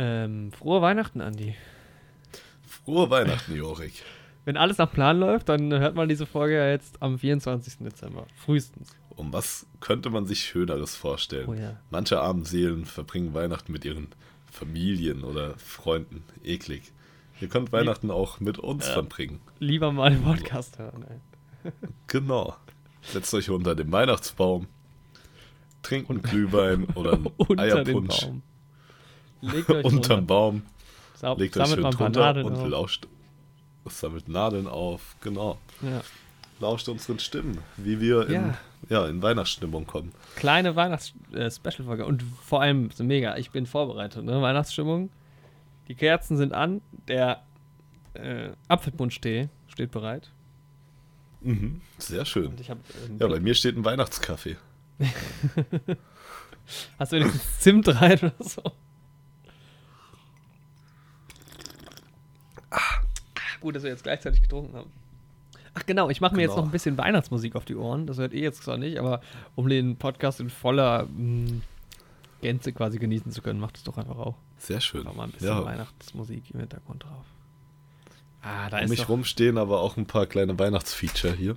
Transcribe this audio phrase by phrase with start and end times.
[0.00, 1.56] Ähm, frohe Weihnachten, Andi.
[2.66, 4.04] Frohe Weihnachten, Jorik.
[4.44, 7.78] Wenn alles nach Plan läuft, dann hört man diese Folge ja jetzt am 24.
[7.80, 8.26] Dezember.
[8.36, 8.90] Frühestens.
[9.10, 11.48] Um was könnte man sich Schöneres vorstellen?
[11.48, 11.76] Oh ja.
[11.90, 14.06] Manche armen Seelen verbringen Weihnachten mit ihren
[14.46, 16.22] Familien oder Freunden.
[16.44, 16.92] Eklig.
[17.40, 18.92] Ihr könnt Weihnachten auch mit uns Ja.
[18.94, 19.40] verbringen.
[19.58, 21.72] Lieber mal den Podcast hören, ey.
[22.06, 22.56] Genau.
[23.02, 24.68] Setzt euch unter den Weihnachtsbaum,
[25.82, 28.20] trinkt einen Glühwein oder einen Unter den Eierpunsch.
[28.20, 28.42] Baum.
[29.40, 30.22] Legt euch Unterm drunter.
[30.22, 30.62] Baum.
[31.16, 32.68] Sau- Legt euch schön drunter und auf.
[32.68, 33.06] lauscht.
[33.86, 35.58] Sammelt Nadeln auf, genau.
[35.80, 36.02] Ja.
[36.60, 38.58] Lauscht unseren Stimmen, wie wir in, Ja.
[38.90, 40.12] ja, in Weihnachtsstimmung kommen.
[40.36, 42.04] Kleine Weihnachts-Special-Folge.
[42.04, 44.42] Und vor allem, so mega, ich bin vorbereitet, ne?
[44.42, 45.10] Weihnachtsstimmung.
[45.88, 47.42] Die Kerzen sind an, der
[48.14, 50.30] äh, Apfelpunsch-Tee steht bereit.
[51.40, 51.80] Mhm.
[51.98, 52.52] Sehr schön.
[52.68, 52.80] Habe.
[53.08, 54.56] Ähm, Ja, bei mir steht ein Weihnachtskaffee.
[56.98, 58.62] Hast du wenigstens Zimt rein oder so?
[63.60, 64.90] Gut, dass wir jetzt gleichzeitig getrunken haben.
[65.74, 66.62] Ach genau, ich mache mir jetzt Genau.
[66.62, 68.06] noch ein bisschen Weihnachtsmusik auf die Ohren.
[68.06, 69.20] Das hört ihr jetzt zwar nicht, aber
[69.54, 71.60] um den Podcast in voller mh,
[72.40, 74.34] Gänze quasi genießen zu können, macht es doch einfach auch.
[74.58, 75.00] Sehr schön.
[75.02, 77.24] Einfach mal ein bisschen Ja, Weihnachtsmusik im Hintergrund drauf.
[78.42, 81.56] Ah, da um ist mich doch rum stehen aber auch ein paar kleine Weihnachtsfeature hier.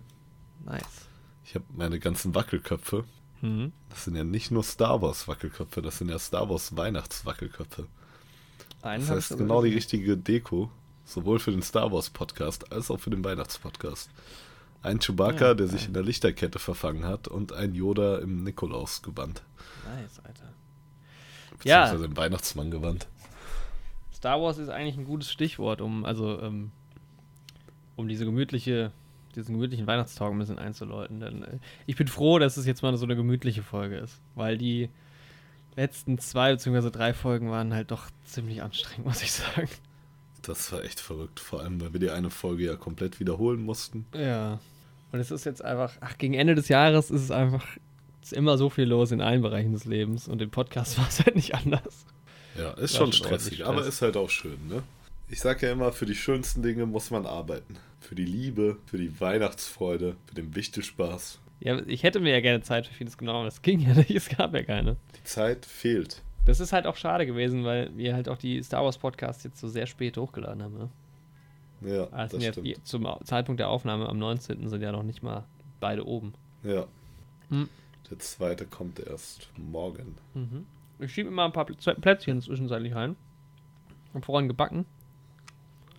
[0.66, 1.07] nice.
[1.45, 3.03] Ich habe meine ganzen Wackelköpfe.
[3.41, 3.72] Mhm.
[3.89, 7.88] Das sind ja nicht nur Star Wars Wackelköpfe, das sind ja Star Wars Weihnachtswackelköpfe.
[8.81, 10.72] Einen Das heißt genau die richtige Deko,
[11.12, 14.09] sowohl für den Star Wars Podcast als auch für den Weihnachtspodcast.
[14.84, 19.44] Ein Chewbacca, Ja, der sich in der Lichterkette verfangen hat und ein Yoda im Nikolausgewand.
[19.86, 20.53] Nice, Alter.
[21.52, 23.08] Beziehungsweise im Weihnachtsmanngewand.
[24.14, 26.72] Star Wars ist eigentlich ein gutes Stichwort, um also ähm,
[27.96, 28.92] um diese gemütliche,
[29.36, 31.20] diesen gemütlichen Weihnachtstag ein bisschen einzuläuten.
[31.20, 34.58] Denn äh, ich bin froh, dass es jetzt mal so eine gemütliche Folge ist, weil
[34.58, 34.90] die
[35.75, 36.90] letzten zwei bzw.
[36.90, 39.70] drei Folgen waren halt doch ziemlich anstrengend, muss ich sagen.
[40.42, 44.06] Das war echt verrückt, vor allem weil wir die eine Folge ja komplett wiederholen mussten.
[44.14, 44.59] Ja.
[45.11, 47.66] Und es ist jetzt einfach, ach, gegen Ende des Jahres ist es einfach
[48.22, 51.19] ist immer so viel los in allen Bereichen des Lebens und im Podcast war es
[51.19, 52.06] halt nicht anders.
[52.57, 53.68] Ja, ist schon schon stressig, Stress.
[53.68, 54.84] aber ist halt auch schön, ne?
[55.29, 57.78] Ich sag ja immer, für die schönsten Dinge muss man arbeiten.
[58.02, 61.40] Für die Liebe, für die Weihnachtsfreude, für den Wichtelspaß.
[61.62, 64.12] Ja, ich hätte mir ja gerne Zeit für vieles genommen, aber es ging ja nicht,
[64.12, 64.97] es gab ja keine.
[65.18, 66.22] Die Zeit fehlt.
[66.46, 69.59] Das ist halt auch schade gewesen, weil wir halt auch die Star Wars Podcasts jetzt
[69.59, 70.78] so sehr spät hochgeladen haben.
[70.78, 70.90] Ne?
[71.81, 72.68] Ja, Also das stimmt.
[72.68, 74.68] die, zum Zeitpunkt der Aufnahme am 19.
[74.69, 75.46] sind ja noch nicht mal
[75.79, 76.34] beide oben.
[76.63, 76.88] Ja.
[77.50, 77.69] Hm.
[78.09, 80.16] Der zweite kommt erst morgen.
[80.34, 80.66] Mhm.
[81.00, 83.16] Ich schiebe immer ein paar Plä- Plätzchen zwischenzeitlich rein.
[84.13, 84.85] Hab vorhin gebacken,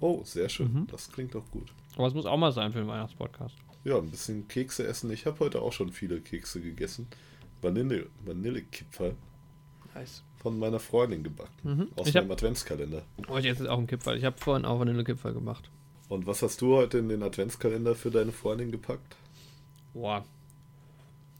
[0.01, 0.73] Oh, sehr schön.
[0.73, 0.87] Mhm.
[0.89, 1.73] Das klingt doch gut.
[1.97, 3.55] aber es muss auch mal sein für den Weihnachtspodcast.
[3.85, 5.11] Ja, ein bisschen Kekse essen.
[5.13, 7.07] Ich habe heute auch schon viele Kekse gegessen.
[7.61, 9.15] Vanille, Vanillekipferl
[9.95, 10.25] Nice.
[10.43, 11.53] Von meiner Freundin gebacken.
[11.63, 11.89] Mhm.
[11.97, 13.03] Aus Ich hab- meinem Adventskalender.
[13.29, 14.17] Heute jetzt ist auch ein Kipferl.
[14.17, 15.71] Ich habe vorhin auch Vanillekipferl gemacht.
[16.09, 19.17] Und was hast du heute in den Adventskalender für deine Freundin gepackt?
[19.95, 20.25] Boah.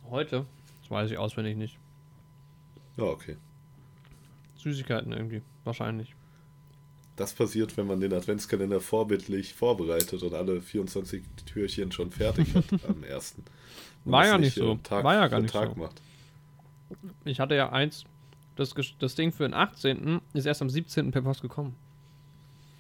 [0.09, 0.47] Heute?
[0.83, 1.79] Das weiß ich auswendig nicht.
[2.97, 3.37] Ja, okay.
[4.57, 5.43] Süßigkeiten irgendwie.
[5.65, 6.15] Wahrscheinlich.
[7.17, 12.65] Das passiert, wenn man den Adventskalender vorbildlich vorbereitet und alle 24 Türchen schon fertig hat
[12.89, 13.45] am ersten.
[14.05, 14.77] War ja nicht so.
[14.83, 15.81] Tag War ja gar nicht Tag so.
[15.81, 16.01] macht.
[17.25, 18.05] Ich hatte ja eins,
[18.57, 20.21] das, das Ding für den 18.
[20.35, 21.11] ist erst am 17.
[21.11, 21.75] per Post gekommen.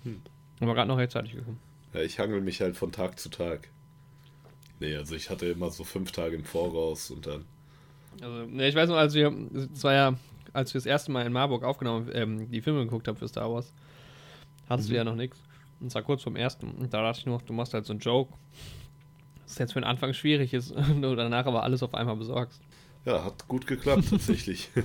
[0.04, 0.20] Hm.
[0.60, 1.58] Aber gerade noch rechtzeitig gekommen.
[1.94, 3.68] Ja, ich hangel mich halt von Tag zu Tag.
[4.80, 7.44] Nee, also ich hatte immer so fünf Tage im Voraus und dann.
[8.20, 9.32] Also, ne, ich weiß noch, als wir,
[9.74, 10.14] es war ja,
[10.52, 13.52] als wir das erste Mal in Marburg aufgenommen, ähm, die Filme geguckt haben für Star
[13.52, 13.72] Wars,
[14.68, 14.96] hattest du Mhm.
[14.96, 15.38] ja noch nichts.
[15.80, 16.70] Und zwar kurz vom ersten.
[16.72, 18.32] Und da dachte ich noch, du machst halt so einen Joke.
[19.46, 22.60] Das jetzt für den Anfang schwierig ist und du danach aber alles auf einmal besorgst.
[23.04, 24.70] Ja, hat gut geklappt tatsächlich.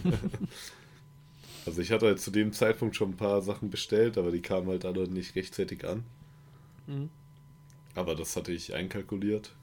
[1.67, 4.67] also ich hatte halt zu dem Zeitpunkt schon ein paar Sachen bestellt, aber die kamen
[4.67, 6.03] halt alle nicht rechtzeitig an.
[6.87, 7.09] Mhm.
[7.95, 9.53] Aber das hatte ich einkalkuliert.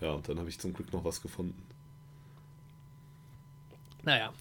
[0.00, 1.62] Ja, und dann habe ich zum Glück noch was gefunden.
[4.02, 4.32] Naja.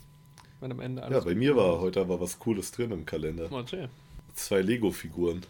[0.60, 3.50] Wenn am Ende Ja, bei mir war heute aber was Cooles drin im Kalender.
[3.50, 3.90] Mal erzähl.
[4.34, 5.42] Zwei Lego-Figuren.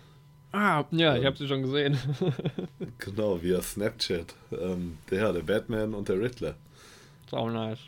[0.51, 1.25] Ah, ja, ich Ähm.
[1.25, 1.97] habe sie schon gesehen.
[2.99, 4.35] Genau, via Snapchat.
[4.51, 6.55] Ähm, der, der Batman und der Riddler.
[7.29, 7.79] Sau nice.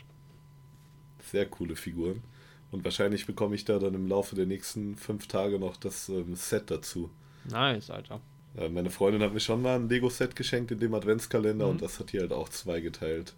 [1.30, 2.22] Sehr coole Figuren.
[2.72, 6.34] Und wahrscheinlich bekomme ich da dann im Laufe der nächsten fünf Tage noch das ähm,
[6.34, 7.10] Set dazu.
[7.48, 8.20] Nice, Alter.
[8.56, 11.70] Äh, meine Freundin hat mir schon mal ein Lego-Set geschenkt in dem Adventskalender Mhm.
[11.72, 13.34] und das hat die halt auch zweigeteilt.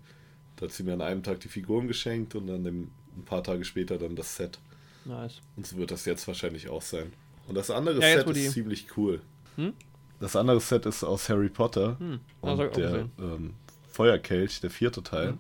[0.57, 3.43] Da hat sie mir an einem Tag die Figuren geschenkt und dann dem, ein paar
[3.43, 4.59] Tage später dann das Set.
[5.05, 5.41] Nice.
[5.57, 7.13] Und so wird das jetzt wahrscheinlich auch sein.
[7.49, 9.21] Und das andere Ja, Set ist die- ziemlich cool.
[9.57, 9.73] Hm?
[10.21, 13.55] Das andere Set ist aus Harry Potter Hm, und der ähm,
[13.91, 15.33] Feuerkelch, der vierte Teil.
[15.33, 15.39] Mhm.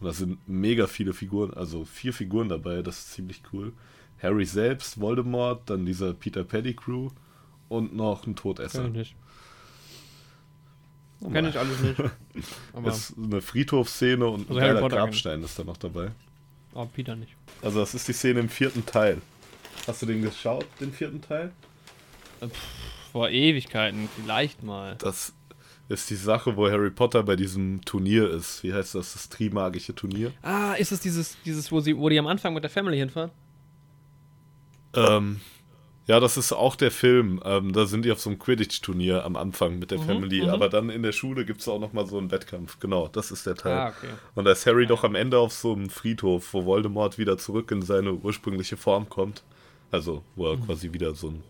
[0.00, 3.72] Und da sind mega viele Figuren, also vier Figuren dabei, das ist ziemlich cool.
[4.22, 7.10] Harry selbst, Voldemort, dann dieser Peter Pettigrew
[7.68, 8.82] und noch ein Todesser.
[8.82, 9.16] Kenn ich nicht.
[11.20, 11.98] Oh Kenn ich alles nicht.
[12.74, 14.88] Aber ist eine Friedhofsszene und ein Also Harry geiler.
[14.88, 16.10] Grabstein ist da noch dabei.
[16.74, 17.34] oh, Peter nicht.
[17.62, 19.20] Also das ist die Szene im vierten Teil.
[19.86, 21.52] Hast du den geschaut, den vierten Teil?
[23.12, 24.96] Vor Ewigkeiten, vielleicht mal.
[24.98, 25.32] Das
[25.88, 28.62] ist die Sache, wo Harry Potter bei diesem Turnier ist.
[28.62, 29.12] Wie heißt das?
[29.12, 30.32] Das Trimagische Turnier.
[30.42, 33.30] Ah, ist es dieses, dieses wo, sie, wo die am Anfang mit der Family hinfahren?
[34.94, 35.40] Ähm,
[36.06, 37.40] ja, das ist auch der Film.
[37.44, 40.42] Ähm, da sind die auf so einem Quidditch-Turnier am Anfang mit der Family.
[40.42, 40.50] mhm.
[40.50, 42.78] Aber dann in der Schule gibt es auch nochmal so einen Wettkampf.
[42.78, 43.76] Genau, das ist der Teil.
[43.76, 44.12] Ah, okay.
[44.34, 47.70] Und da ist Harry doch am Ende auf so einem Friedhof, wo Voldemort wieder zurück
[47.72, 49.42] in seine ursprüngliche Form kommt.
[49.90, 51.42] Also, wo er quasi wieder so ein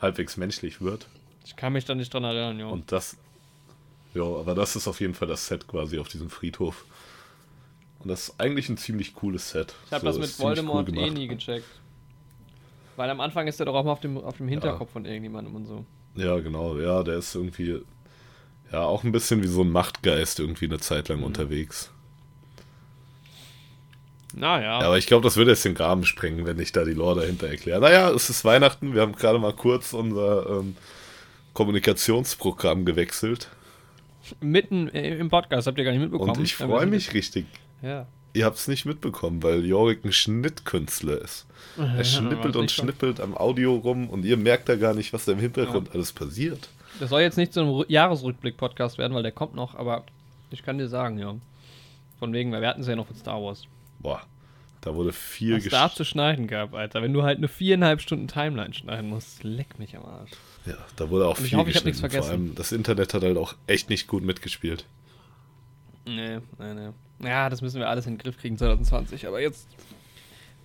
[0.00, 1.08] halbwegs menschlich wird.
[1.44, 2.70] Ich kann mich da nicht dran erinnern, jo.
[2.70, 3.16] Und das.
[4.18, 6.84] Ja, aber das ist auf jeden Fall das Set quasi auf diesem Friedhof.
[8.00, 9.74] Und das ist eigentlich ein ziemlich cooles Set.
[9.86, 11.12] ich habe So, das mit Voldemort eh gemacht.
[11.14, 11.66] nie gecheckt.
[12.96, 15.54] Weil am Anfang ist er doch auch mal auf dem, auf dem Hinterkopf von irgendjemandem
[15.54, 15.84] und so.
[16.16, 16.76] Ja, genau.
[16.78, 17.80] Ja, der ist irgendwie.
[18.72, 21.14] Ja, auch ein bisschen wie so ein Machtgeist irgendwie eine Zeit Mhm.
[21.16, 21.90] lang unterwegs.
[24.34, 24.80] Naja.
[24.80, 27.20] Ja, aber ich glaube, das würde jetzt den Rahmen sprengen, wenn ich da die Lore
[27.20, 27.80] dahinter erkläre.
[27.80, 28.94] Naja, es ist Weihnachten.
[28.94, 30.76] Wir haben gerade mal kurz unser ähm,
[31.54, 33.48] Kommunikationsprogramm gewechselt.
[34.40, 36.36] Mitten im Podcast, habt ihr gar nicht mitbekommen.
[36.36, 37.46] Und ich Ja, freue mich richtig.
[37.82, 38.06] Ja.
[38.34, 41.46] Ihr habt es nicht mitbekommen, weil Jorik ein Schnittkünstler ist.
[41.76, 45.32] Er schnippelt und schnippelt am Audio rum und ihr merkt da gar nicht, was da
[45.32, 46.68] im Hintergrund alles passiert.
[47.00, 50.04] Das soll jetzt nicht so ein Jahresrückblick-Podcast werden, weil der kommt noch, aber
[50.50, 51.34] ich kann dir sagen, ja.
[52.18, 53.64] Von wegen, weil wir hatten es ja noch mit Star Wars.
[54.00, 54.22] Boah,
[54.80, 57.02] da wurde viel Was da zu schneiden gab, Alter.
[57.02, 60.30] Wenn du halt eine viereinhalb Stunden Timeline schneiden musst, leck mich am Arsch.
[60.66, 62.22] Ja, da wurde auch Und ich viel hoffe, ich hab nichts geschnitten.
[62.22, 62.46] Vor vergessen.
[62.48, 64.84] allem das Internet hat halt auch echt nicht gut mitgespielt.
[66.06, 66.90] Nee, nee, nee.
[67.28, 69.26] Ja, das müssen wir alles in den Griff kriegen 2020.
[69.26, 69.68] Aber jetzt.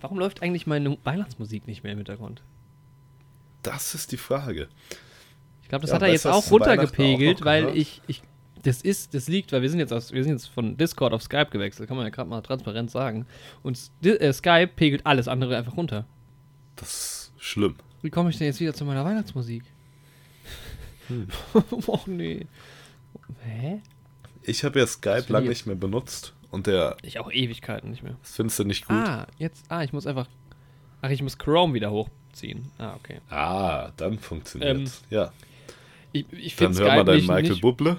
[0.00, 2.42] Warum läuft eigentlich meine Weihnachtsmusik nicht mehr im Hintergrund?
[3.62, 4.68] Das ist die Frage.
[5.62, 8.22] Ich glaube, das Ja, hat er jetzt auch runtergepegelt, auch weil ich, ich.
[8.64, 11.22] Das ist, das liegt, weil wir sind jetzt aus, wir sind jetzt von Discord auf
[11.22, 13.26] Skype gewechselt, kann man ja gerade mal transparent sagen.
[13.62, 16.06] Und äh, Skype pegelt alles andere einfach runter.
[16.76, 17.76] Das ist schlimm.
[18.02, 19.64] Wie komme ich denn jetzt wieder zu meiner Weihnachtsmusik?
[21.08, 21.28] Hm.
[21.86, 22.46] Och nee.
[23.44, 23.80] Hä?
[24.42, 28.16] Ich habe ja Skype lange nicht mehr benutzt und der, Ich auch Ewigkeiten nicht mehr.
[28.22, 28.96] das findest du nicht gut.
[28.96, 29.64] Ah, jetzt.
[29.70, 30.26] Ah, ich muss einfach.
[31.02, 32.70] Ach, ich muss Chrome wieder hochziehen.
[32.78, 33.20] Ah, okay.
[33.28, 35.32] Ah, dann funktioniert Ähm, Ja,
[36.12, 37.96] Ich, ich dann finde hör mal Skype deinen nicht, Michael nicht Buble.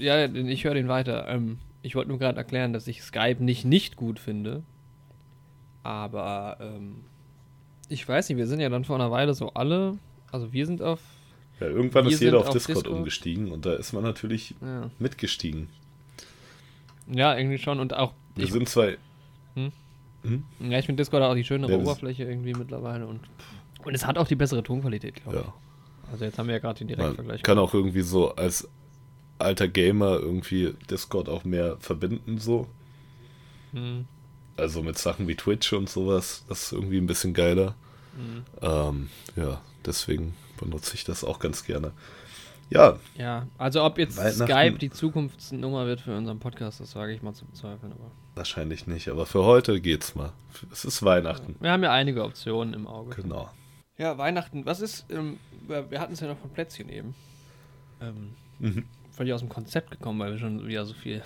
[0.00, 1.28] Ja, ich höre den weiter.
[1.28, 4.62] Ähm, ich wollte nur gerade erklären, dass ich Skype nicht nicht gut finde.
[5.82, 6.96] Aber ähm,
[7.88, 9.98] ich weiß nicht, wir sind ja dann vor einer Weile so alle.
[10.32, 11.00] Also wir sind auf.
[11.58, 12.96] Ja, irgendwann ist jeder auf auf Discord, Discord.
[12.96, 15.68] umgestiegen und da ist man natürlich Ja, mitgestiegen.
[17.06, 17.80] ja irgendwie schon.
[17.80, 18.12] Und auch.
[18.36, 18.96] Wir Ich, sind zwei.
[19.54, 19.72] Hm?
[20.22, 20.44] Hm?
[20.70, 23.06] ja, ich finde Discord auch die schönere Ja, Oberfläche irgendwie mittlerweile.
[23.06, 23.20] Und,
[23.84, 25.42] und es hat auch die bessere Tonqualität, glaube Ja.
[25.44, 26.12] ich.
[26.12, 27.42] Also jetzt haben wir ja gerade den Man Direktvergleich.
[27.42, 28.68] kann auch irgendwie so als
[29.40, 32.66] alter Gamer irgendwie Discord auch mehr verbinden, so.
[33.72, 34.06] Hm,
[34.56, 36.44] Also mit Sachen wie Twitch und sowas.
[36.48, 37.74] Das ist irgendwie ein bisschen geiler.
[38.16, 38.44] hm.
[38.62, 41.92] Ähm, ja, deswegen benutze ich das auch ganz gerne.
[42.68, 47.20] Ja, Ja, also ob jetzt Skype die Zukunftsnummer wird für unseren Podcast, das wage ich
[47.22, 47.92] mal zu bezweifeln.
[47.92, 50.32] Aber wahrscheinlich nicht, aber für heute geht's mal.
[50.70, 51.56] Es ist Weihnachten.
[51.58, 53.16] wir haben ja einige Optionen im Auge.
[53.20, 53.50] Genau.
[53.98, 57.14] Ja, Weihnachten, was ist, ähm, wir wir hatten es ja noch von Plätzchen eben.
[58.00, 58.84] Ähm, Mhm.
[59.20, 61.20] Völlig aus dem Konzept gekommen, weil wir schon wieder so viel.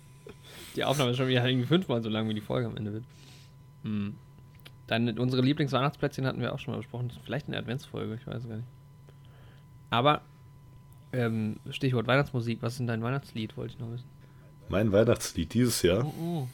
[0.76, 3.04] die Aufnahme ist schon wieder irgendwie fünfmal so lang, wie die Folge am Ende wird.
[3.82, 4.14] Hm.
[4.86, 7.12] Dann unsere Lieblingsweihnachtsplätzchen hatten wir auch schon mal besprochen.
[7.26, 8.68] Vielleicht eine Adventsfolge, ich weiß gar nicht.
[9.90, 10.22] Aber,
[11.12, 14.08] ähm, Stichwort Weihnachtsmusik, was ist denn dein Weihnachtslied, wollte ich noch wissen.
[14.70, 16.06] Mein Weihnachtslied dieses Jahr.
[16.06, 16.48] Oh,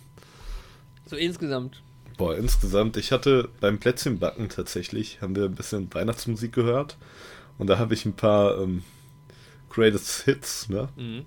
[1.07, 1.85] So insgesamt.
[2.17, 6.97] Boah, insgesamt, ich hatte beim Plätzchenbacken tatsächlich, haben wir ein bisschen Weihnachtsmusik gehört.
[7.59, 8.83] Und da habe ich ein paar ähm,
[9.75, 10.89] Greatest Hits, ne?
[10.97, 11.25] Mhm.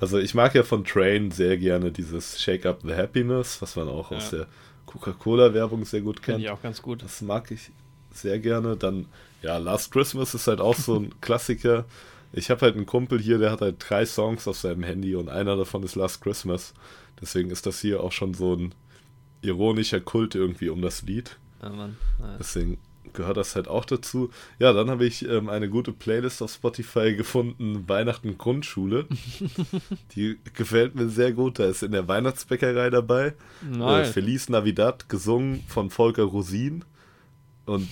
[0.00, 3.88] Also ich mag ja von Train sehr gerne dieses Shake Up the Happiness, was man
[3.88, 4.38] auch aus Ja.
[4.38, 4.46] der
[4.86, 6.44] Coca-Cola-Werbung sehr gut Finde kennt.
[6.44, 7.02] ich auch ganz gut.
[7.02, 7.70] Das mag ich
[8.12, 8.76] sehr gerne.
[8.76, 9.06] Dann,
[9.42, 11.84] ja, Last Christmas ist halt auch so ein Klassiker.
[12.32, 15.28] Ich habe halt einen Kumpel hier, der hat halt drei Songs auf seinem Handy und
[15.28, 16.74] einer davon ist Last Christmas.
[17.20, 18.74] Deswegen ist das hier auch schon so ein
[19.42, 21.36] ironischer Kult irgendwie um das Lied.
[21.62, 21.96] Ja, Mann.
[22.20, 22.36] Ja.
[22.38, 22.78] Deswegen
[23.12, 24.30] gehört das halt auch dazu.
[24.58, 29.06] Ja, dann habe ich ähm, eine gute Playlist auf Spotify gefunden, Weihnachten Grundschule.
[30.16, 31.58] Die gefällt mir sehr gut.
[31.58, 33.34] Da ist in der Weihnachtsbäckerei dabei.
[33.62, 34.10] Äh, Nice.
[34.10, 36.84] Feliz Navidad, gesungen von Volker Rosin.
[37.66, 37.88] Und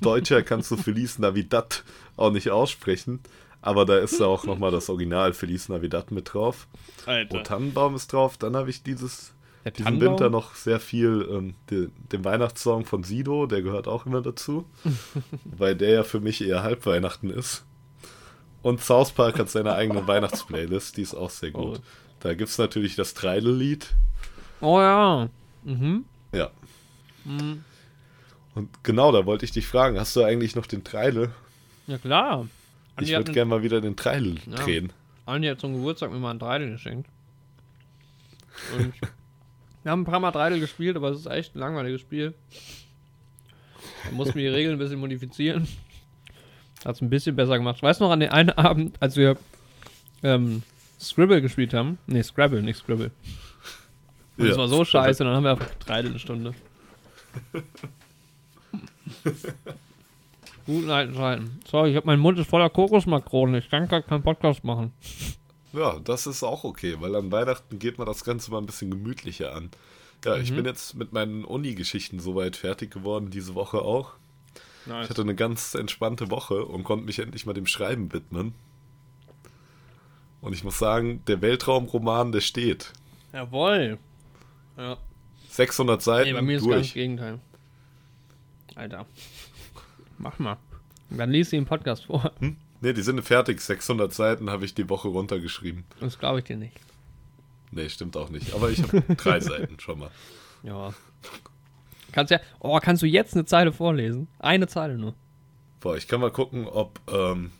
[0.00, 1.84] Deutscher kannst du Feliz Navidad
[2.16, 3.20] auch nicht aussprechen.
[3.60, 6.68] Aber da ist ja auch nochmal das Original Feliz Navidad mit drauf.
[7.06, 7.40] Alter.
[7.40, 8.36] O Tannenbaum ist drauf.
[8.36, 9.32] Dann habe ich dieses
[9.68, 10.10] Der diesen Tannenbaum?
[10.12, 14.64] Winter noch sehr viel ähm, de, den Weihnachtssong von Sido, der gehört auch immer dazu.
[15.44, 17.64] weil der ja für mich eher Halbweihnachten ist.
[18.62, 21.78] Und South Park hat seine eigene Weihnachtsplaylist, die ist auch sehr gut.
[21.78, 21.82] Oh.
[22.20, 23.94] Da gibt es natürlich das Treidel-Lied.
[24.60, 25.28] Oh ja.
[25.64, 26.04] Mhm.
[26.32, 26.50] Ja.
[27.24, 27.62] Mhm.
[28.54, 31.30] Und genau, da wollte ich dich fragen, hast du eigentlich noch den Treidel?
[31.86, 32.48] Ja klar.
[32.94, 34.56] Ich Andi hat, würde einen- gerne mal wieder den Treidel Ja.
[34.56, 34.92] drehen.
[35.26, 37.08] Andi hat zum Geburtstag mir mal ein Dreidel geschenkt.
[38.76, 38.92] Und
[39.82, 42.34] wir haben ein paar Mal Dreidel gespielt, aber es ist echt ein langweiliges Spiel.
[44.06, 45.66] Man muss mir die Regeln ein bisschen modifizieren.
[46.84, 47.82] Hat es ein bisschen besser gemacht.
[47.82, 49.36] Weißt du noch an den einen Abend, als wir
[50.22, 50.62] ähm,
[51.00, 51.98] Scribble gespielt haben?
[52.06, 53.10] Nee, Scrabble, nicht Scribble.
[54.36, 56.54] Und Ja, das war so scheiße, dann haben wir einfach Dreidel eine Stunde.
[60.66, 61.60] Guten alten Zeiten.
[61.66, 63.54] Sorry, ich hab, mein Mund ist voller Kokosmakronen.
[63.56, 64.92] Ich kann gar keinen Podcast machen.
[65.72, 68.90] Ja, das ist auch okay, weil an Weihnachten geht man das Ganze mal ein bisschen
[68.90, 69.70] gemütlicher an.
[70.24, 70.56] Ja, ich Mhm.
[70.56, 74.14] bin jetzt mit meinen Uni-Geschichten soweit fertig geworden, diese Woche auch.
[74.86, 78.54] Ich hatte eine ganz entspannte Woche und konnte mich endlich mal dem Schreiben widmen.
[80.40, 82.92] Und ich muss sagen, der Weltraumroman, der steht.
[83.34, 83.98] Jawohl.
[84.78, 84.96] Ja.
[85.50, 86.94] 600 Seiten Nee, bei mir ist ganz das durch.
[86.94, 87.38] Gegenteil.
[88.76, 89.04] Alter.
[90.16, 90.56] Mach mal.
[91.10, 92.32] Dann liest sie im Podcast vor.
[92.38, 92.56] Hm?
[92.80, 93.60] Ne, die sind fertig.
[93.60, 95.84] 600 Seiten habe ich die Woche runtergeschrieben.
[96.00, 96.76] Das glaube ich dir nicht.
[97.70, 98.54] Nee, stimmt auch nicht.
[98.54, 100.10] Aber ich habe drei Seiten schon mal.
[100.62, 100.92] Ja.
[102.12, 102.40] Kannst ja.
[102.60, 104.28] Oh, kannst du jetzt eine Zeile vorlesen?
[104.38, 105.14] Eine Zeile nur.
[105.80, 107.00] Boah, ich kann mal gucken, ob.
[107.12, 107.50] Ähm,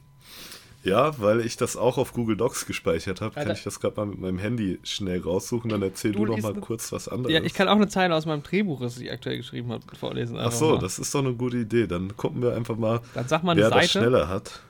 [0.85, 4.07] ja, weil ich das auch auf Google Docs gespeichert habe, kann ich das gerade mal
[4.07, 5.69] mit meinem Handy schnell raussuchen.
[5.69, 7.35] Dann erzähl Du du, noch mal ne- kurz was anderes.
[7.35, 10.39] Ja, ich kann auch eine Zeile aus meinem Drehbuch, das ich aktuell geschrieben habe, vorlesen.
[10.39, 10.79] Ach so, mal.
[10.79, 11.87] das ist doch eine gute Idee.
[11.89, 13.99] Dann gucken wir einfach mal, Dann sag mal eine wer das Seite.
[14.07, 14.63] schneller hat.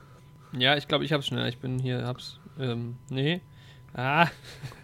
[0.53, 1.47] Ja, ich glaube, ich hab's schneller.
[1.47, 2.39] Ich bin hier, hab's.
[2.59, 3.41] Ähm, nee.
[3.93, 4.27] Ah.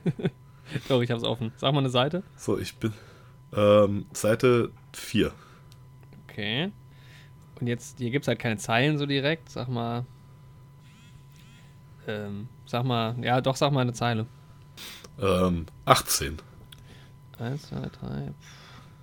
[0.89, 1.51] Doch, ich hab's offen.
[1.57, 2.24] Sag mal eine Seite.
[2.36, 2.93] So, ich bin.
[3.53, 5.31] Ähm, Seite 4.
[6.27, 6.72] Okay.
[7.60, 9.50] Und jetzt, hier gibt's halt keine Zeilen so direkt.
[9.50, 10.05] Sag mal.
[12.07, 14.27] Ähm, sag mal, ja, doch, sag mal eine Zeile.
[15.19, 16.38] Ähm, 18.
[17.39, 18.31] Eins, zwei, drei.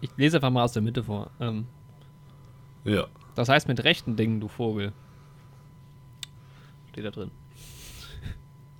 [0.00, 1.30] Ich lese einfach mal aus der Mitte vor.
[1.40, 1.66] Ähm,
[2.84, 3.06] Ja.
[3.34, 4.92] das heißt mit rechten Dingen, du Vogel.
[6.92, 7.30] Steht da drin.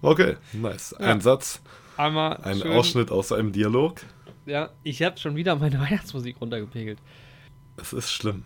[0.03, 0.95] Okay, nice.
[0.99, 1.07] Ja.
[1.07, 1.63] Ein Satz,
[1.97, 4.01] Einmal ein schön, Ausschnitt aus einem Dialog.
[4.47, 6.99] Ja, ich habe schon wieder meine Weihnachtsmusik runtergepegelt.
[7.77, 8.43] Es ist schlimm.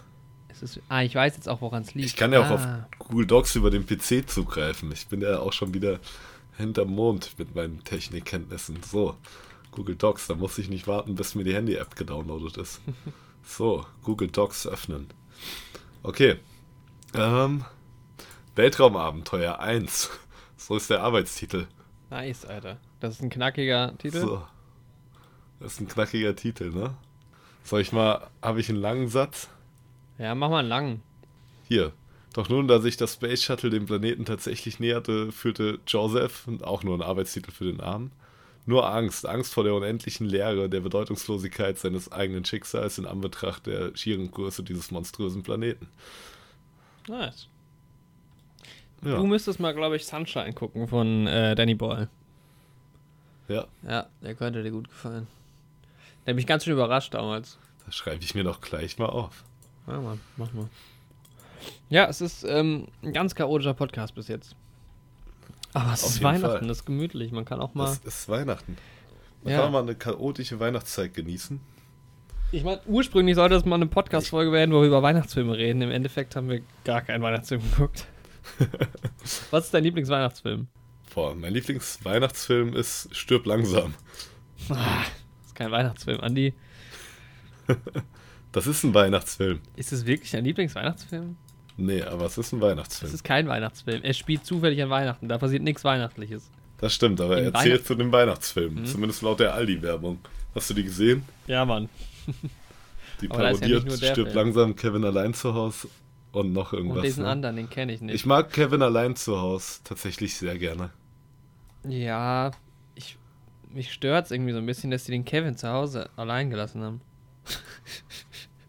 [0.49, 2.07] Es ist, ah, ich weiß jetzt auch, woran es liegt.
[2.07, 2.55] Ich kann ja auch ah.
[2.55, 4.93] auf Google Docs über den PC zugreifen.
[4.93, 5.99] Ich bin ja auch schon wieder
[6.57, 8.79] hinterm Mond mit meinen Technikkenntnissen.
[8.83, 9.17] So,
[9.73, 12.81] Google Docs, da muss ich nicht warten, bis mir die Handy-App gedownloadet ist.
[13.49, 15.07] So, Google Docs öffnen.
[16.03, 16.41] Okay.
[17.15, 17.65] Ähm,
[18.57, 20.11] Weltraumabenteuer 1.
[20.57, 21.67] So ist der Arbeitstitel.
[22.09, 22.79] Nice, Alter.
[23.01, 24.21] Das ist ein knackiger Titel.
[24.21, 24.43] So.
[25.61, 26.97] Das ist ein knackiger Titel, ne?
[27.65, 29.51] Soll ich mal, habe ich einen langen Satz?
[30.17, 31.03] Ja, mach mal einen langen.
[31.69, 31.93] Hier.
[32.33, 36.97] Doch nun, da sich das Space Shuttle dem Planeten tatsächlich näherte, führte Joseph, auch nur
[36.97, 38.11] ein Arbeitstitel für den Armen,
[38.65, 43.95] nur Angst, Angst vor der unendlichen Leere, der Bedeutungslosigkeit seines eigenen Schicksals in Anbetracht der
[43.95, 45.89] schieren Größe dieses monströsen Planeten.
[47.07, 47.49] Nice.
[49.03, 52.09] Ja, Du müsstest mal, glaube ich, Sunshine gucken von äh, Danny Boyle.
[53.49, 55.27] ja Ja, der könnte dir gut gefallen.
[56.25, 57.59] Der hat mich ganz schön überrascht damals.
[57.85, 59.45] das schreibe ich mir doch gleich mal auf.
[59.87, 60.69] Ja, Mann, mach mal.
[61.89, 64.57] Ja, es ist ähm, ein ganz chaotischer Podcast bis jetzt.
[65.73, 66.69] Aber es Auf ist Weihnachten, Fall.
[66.69, 67.33] das ist gemütlich.
[67.33, 67.85] Man kann auch mal.
[67.87, 68.77] Das ist Weihnachten.
[69.43, 69.59] Man Ja.
[69.61, 71.61] kann auch mal eine chaotische Weihnachtszeit genießen.
[72.53, 75.83] Ich meine, ursprünglich sollte es mal eine Podcast-Folge werden, wo wir über Weihnachtsfilme reden.
[75.83, 78.07] Im Endeffekt haben wir gar keinen Weihnachtsfilm geguckt.
[79.51, 80.67] Was ist dein Lieblingsweihnachtsfilm?
[81.15, 83.95] Boah, mein Lieblingsweihnachtsfilm ist Stirb langsam.
[84.69, 85.03] Ah,
[85.41, 86.21] das ist kein Weihnachtsfilm.
[86.21, 86.55] Andi,
[88.53, 89.61] Das ist ein Weihnachtsfilm.
[89.77, 91.37] ist es wirklich dein Lieblingsweihnachtsfilm?
[91.77, 93.13] Nee, aber es ist ein Weihnachtsfilm.
[93.13, 94.03] ist kein Weihnachtsfilm.
[94.03, 95.29] Er spielt zufällig an Weihnachten.
[95.29, 96.51] Da passiert nichts Weihnachtliches.
[96.79, 98.77] Das stimmt, aber Im er zählt zu dem Weihnachtsfilm.
[98.77, 98.87] Mhm.
[98.87, 100.19] Zumindest laut der Aldi-Werbung.
[100.55, 101.23] Hast du die gesehen?
[101.47, 101.89] Ja, Mann.
[103.21, 104.35] Die ja parodiert der Stirb Film.
[104.35, 105.89] langsam Kevin allein zu Hause
[106.37, 107.03] und noch Und irgendwas.
[107.03, 107.31] diesen ne?
[107.31, 108.15] anderen, den kenne ich nicht.
[108.15, 110.91] Ich mag Kevin allein zu Hause tatsächlich sehr gerne.
[111.89, 112.51] ja,
[112.95, 113.17] ich,
[113.71, 116.83] mich stört es irgendwie so ein bisschen, dass sie den Kevin zu Hause allein gelassen
[116.83, 117.01] haben.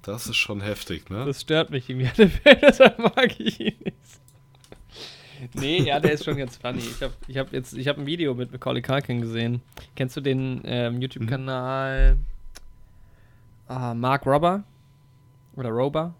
[0.03, 1.25] Das ist schon heftig, ne?
[1.25, 2.29] Das stört mich irgendwie
[2.61, 5.53] deshalb mag ich ihn nicht.
[5.53, 6.79] Nee, ja, der ist schon ganz funny.
[6.79, 9.61] Ich habe ich hab jetzt, ich habe ein Video mit Macaulay Culkin gesehen.
[9.97, 12.15] Kennst du den ähm, YouTube-Kanal
[13.67, 14.63] ah, Mark Robber?
[15.57, 16.15] Oder Rober?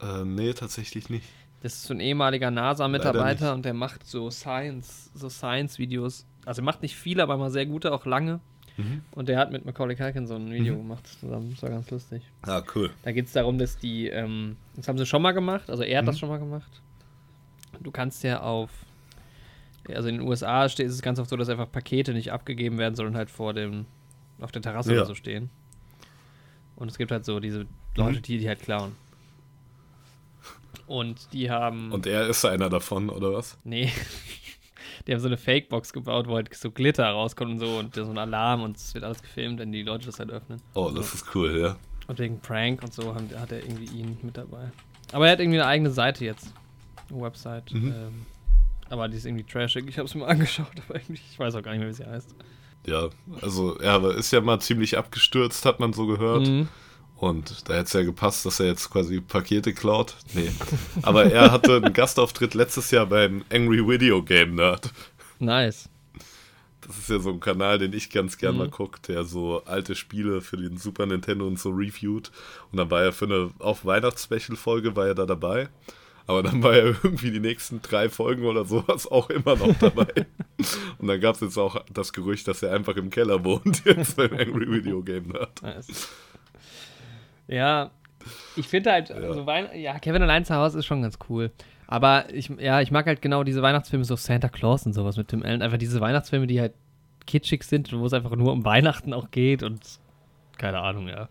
[0.00, 1.24] Äh, nee, tatsächlich nicht.
[1.62, 6.24] Das ist so ein ehemaliger NASA-Mitarbeiter und der macht so Science, so Science-Videos.
[6.46, 8.38] Also er macht nicht viele, aber mal sehr gute, auch lange.
[8.76, 9.02] Mhm.
[9.10, 11.50] Und der hat mit Macaulay Culkin so ein Video gemacht zusammen.
[11.50, 12.22] Das war ganz lustig.
[12.42, 12.90] Ah, cool.
[13.02, 15.98] Da geht es darum, dass die, ähm, das haben sie schon mal gemacht, also er
[15.98, 16.18] hat das Mhm.
[16.20, 16.70] schon mal gemacht.
[17.80, 18.70] Du kannst ja auf,
[19.88, 22.78] also in den USA steht, ist es ganz oft so, dass einfach Pakete nicht abgegeben
[22.78, 23.84] werden, sondern halt vor dem,
[24.40, 24.98] auf der Terrasse Ja.
[25.00, 25.50] oder so stehen.
[26.76, 28.22] Und es gibt halt so diese Leute, Mhm.
[28.22, 28.92] die die halt klauen.
[30.88, 31.92] Und die haben.
[31.92, 33.58] Und er ist einer davon, oder was?
[33.64, 33.92] Nee.
[35.06, 38.10] Die haben so eine Fake-Box gebaut, wo halt so Glitter rauskommt und so und so
[38.10, 40.60] ein Alarm und es wird alles gefilmt, wenn die Leute das halt öffnen.
[40.74, 41.76] Oh, das ist cool, ja.
[42.08, 44.70] Und wegen Prank und so haben, hat er irgendwie ihn mit dabei.
[45.12, 46.52] Aber er hat irgendwie eine eigene Seite jetzt.
[47.10, 47.72] Eine Website.
[47.72, 47.92] Mhm.
[47.96, 48.26] Ähm,
[48.90, 49.86] aber die ist irgendwie trashig.
[49.88, 52.34] Ich habe es mir angeschaut, aber ich weiß auch gar nicht mehr, wie sie heißt.
[52.86, 53.08] Ja,
[53.40, 56.46] also er ist ja mal ziemlich abgestürzt, hat man so gehört.
[56.46, 56.68] Mhm.
[57.20, 60.14] Und da hätte es ja gepasst, dass er jetzt quasi Pakete klaut.
[60.34, 60.50] Nee.
[61.02, 64.92] Aber er hatte einen Gastauftritt letztes Jahr beim Angry Video Game Nerd.
[65.40, 65.88] Nice.
[66.86, 68.58] Das ist ja so ein Kanal, den ich ganz gern Mhm.
[68.58, 72.30] mal gucke, der so alte Spiele für den Super Nintendo und so reviewt.
[72.70, 75.68] Und dann war er für eine auch Weihnachtsspecial-Folge war er da dabei.
[76.28, 80.26] Aber dann war er irgendwie die nächsten drei Folgen oder sowas auch immer noch dabei.
[80.98, 84.16] und dann gab es jetzt auch das Gerücht, dass er einfach im Keller wohnt, jetzt
[84.16, 85.60] beim Angry Video Game Nerd.
[85.62, 86.08] nice.
[87.48, 87.90] Ja,
[88.56, 89.32] ich finde halt, Ja.
[89.32, 91.50] so Weihn ja, Kevin allein zu Hause ist schon ganz cool.
[91.86, 95.28] Aber ich, ja, ich mag halt genau diese Weihnachtsfilme, so Santa Claus und sowas mit
[95.28, 95.62] Tim Allen.
[95.62, 96.74] Einfach diese Weihnachtsfilme, die halt
[97.26, 99.80] kitschig sind, wo es einfach nur um Weihnachten auch geht und
[100.58, 101.28] keine Ahnung, ja.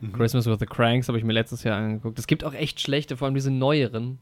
[0.00, 0.12] Mhm.
[0.12, 2.18] Christmas with the Cranks habe ich mir letztes Jahr angeguckt.
[2.18, 4.18] Es gibt auch echt schlechte, vor allem diese neueren.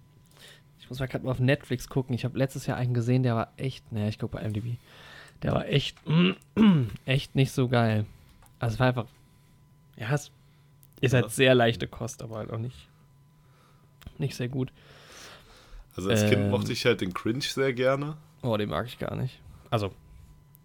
[0.81, 2.15] Ich muss mal gerade mal auf Netflix gucken.
[2.15, 4.77] Ich habe letztes Jahr einen gesehen, der war echt, naja, ich gucke bei MDB.
[5.43, 5.99] Der war echt,
[7.05, 8.07] echt nicht so geil.
[8.59, 9.07] Also es war einfach,
[9.97, 10.31] ja, es
[11.01, 12.77] ist halt sehr leichte Kost, aber halt auch nicht,
[14.19, 14.73] nicht sehr gut.
[15.97, 16.31] Also als Ähm.
[16.31, 18.17] Kind mochte ich halt den Cringe sehr gerne.
[18.43, 19.41] Oh, den mag ich gar nicht.
[19.71, 19.93] Also,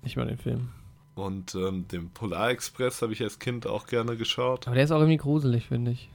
[0.03, 0.69] nicht mal den Film.
[1.15, 4.67] Und ähm, den Polar Express habe ich als Kind auch gerne geschaut.
[4.67, 6.09] Aber der ist auch irgendwie gruselig, finde ich.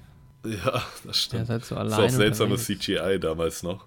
[0.45, 1.43] Ja, das Der stimmt.
[1.45, 2.07] ist halt so Das alleine.
[2.07, 2.65] ist auch seltsames.
[2.67, 3.85] CGI damals noch.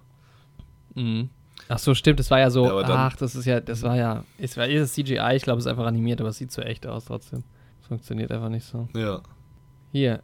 [0.94, 1.30] Mhm.
[1.68, 3.96] Ach so, stimmt, das war ja so, Ja, dann- ach, das ist ja, das war
[3.96, 6.62] ja, es war ist CGI, ich glaube, es ist einfach animiert, aber es sieht so
[6.62, 7.44] echt aus trotzdem.
[7.80, 8.88] Es funktioniert einfach nicht so.
[8.94, 9.20] Ja,
[9.92, 10.22] Hier,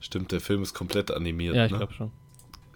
[0.00, 1.54] stimmt, der Film ist komplett animiert.
[1.54, 1.78] ja, ich ne?
[1.78, 2.10] glaube schon.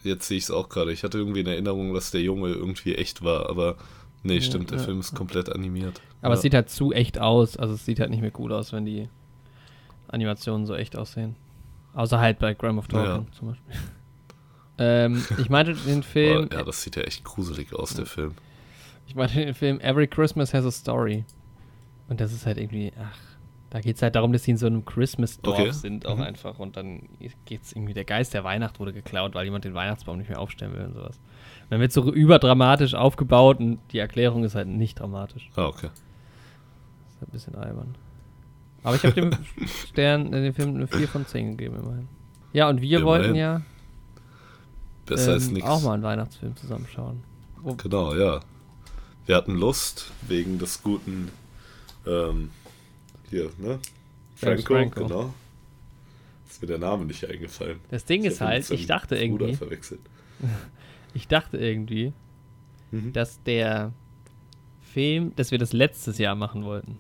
[0.03, 0.93] Jetzt sehe ich es auch gerade.
[0.93, 3.77] Ich hatte irgendwie in Erinnerung, dass der Junge irgendwie echt war, aber
[4.25, 5.19] nee, Ja, stimmt, der ja, Film ist ja.
[5.19, 6.01] komplett animiert.
[6.21, 6.37] Aber ja.
[6.37, 8.85] es sieht halt zu echt aus, also es sieht halt nicht mehr gut aus, wenn
[8.85, 9.09] die
[10.09, 11.37] Animationen so echt aussehen.
[11.95, 13.75] Außer halt bei Graham of Talking zum Beispiel.
[14.79, 18.35] ähm, ich meinte den Film, ja, das sieht ja echt gruselig aus, der Film.
[19.07, 21.25] ich meinte den Film Every Christmas Has a Story.
[22.09, 23.17] Und das ist halt irgendwie, ach,
[23.73, 25.71] da geht es halt darum, dass sie in so einem Christmas-Dorf Okay.
[25.73, 26.23] sind auch Mhm.
[26.25, 26.59] einfach.
[26.59, 27.09] Und dann
[27.47, 30.39] geht es irgendwie, der Geist der Weihnacht wurde geklaut, weil jemand den Weihnachtsbaum nicht mehr
[30.41, 31.17] aufstellen will und sowas.
[31.63, 35.49] Und dann wird so überdramatisch aufgebaut und die Erklärung ist halt nicht dramatisch.
[35.57, 35.89] Ah, okay.
[35.89, 37.95] Das ist halt ein bisschen albern.
[38.83, 39.31] Aber ich habe dem
[39.89, 42.09] Stern, äh, dem Film eine 4 von 10 gegeben, immerhin.
[42.53, 43.07] Ja, und wir Immerhin.
[43.07, 43.63] wollten ja
[45.07, 45.69] Besser als ähm, nichts.
[45.71, 47.23] auch mal einen Weihnachtsfilm zusammenschauen.
[47.63, 48.41] Wo, Genau, ja.
[49.25, 51.31] Wir hatten Lust wegen des guten,
[52.07, 52.51] ähm,
[53.33, 53.79] hier, ne?
[54.37, 55.05] Franco, Franco.
[55.07, 55.35] genau.
[56.49, 57.81] Ist mir der Name nicht eingefallen.
[57.91, 59.57] das Ding Ich ist halt, ich dachte irgendwie,
[61.15, 62.13] ich dachte irgendwie,
[62.91, 63.13] Mhm.
[63.15, 63.93] dass der
[64.83, 66.99] Film, dass wir das letztes Jahr machen wollten.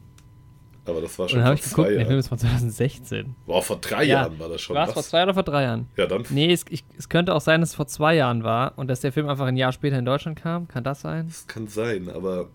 [0.87, 2.19] Aber das war Und schon dann habe vor ich zwei geguckt, der Film Jahren.
[2.21, 3.35] ist von 2016.
[3.47, 4.23] Boah, vor drei Ja.
[4.23, 4.75] Jahren war das schon.
[4.75, 5.87] War es vor zwei oder vor drei Jahren?
[5.99, 6.25] Ja, dann.
[6.31, 9.01] Nee, es, ich, es könnte auch sein, dass es vor zwei Jahren war und dass
[9.01, 10.67] der Film einfach ein Jahr später in Deutschland kam.
[10.67, 11.27] Kann das sein?
[11.29, 12.49] Das kann sein, aber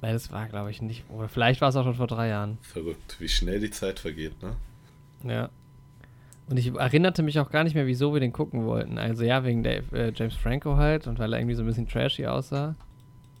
[0.00, 1.04] Weil das war, glaube ich, nicht.
[1.10, 2.58] Oder vielleicht war es auch schon vor drei Jahren.
[2.62, 4.54] verrückt, wie schnell die Zeit vergeht, ne?
[5.24, 5.50] Ja.
[6.48, 8.96] Und ich erinnerte mich auch gar nicht mehr, wieso wir den gucken wollten.
[8.96, 11.88] Also ja, wegen der äh, James Franco halt und weil er irgendwie so ein bisschen
[11.88, 12.74] trashy aussah.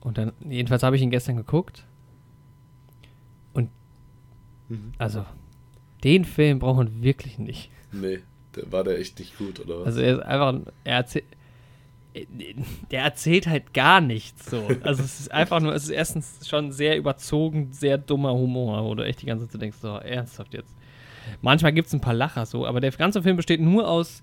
[0.00, 1.84] Und dann, jedenfalls habe ich ihn gestern geguckt.
[4.68, 4.92] Mhm.
[4.98, 5.24] Also,
[6.04, 7.70] den Film brauchen wir wirklich nicht.
[7.92, 8.20] Nee,
[8.54, 9.86] der, war der echt nicht gut, oder was?
[9.86, 11.24] Also er ist einfach, er erzählt,
[12.90, 14.68] der erzählt halt gar nichts so.
[14.82, 18.94] Also es ist einfach nur, es ist erstens schon sehr überzogen, sehr dummer Humor, wo
[18.94, 20.74] du echt die ganze Zeit denkst, so ernsthaft jetzt.
[21.42, 24.22] Manchmal gibt es ein paar Lacher so, aber der ganze Film besteht nur aus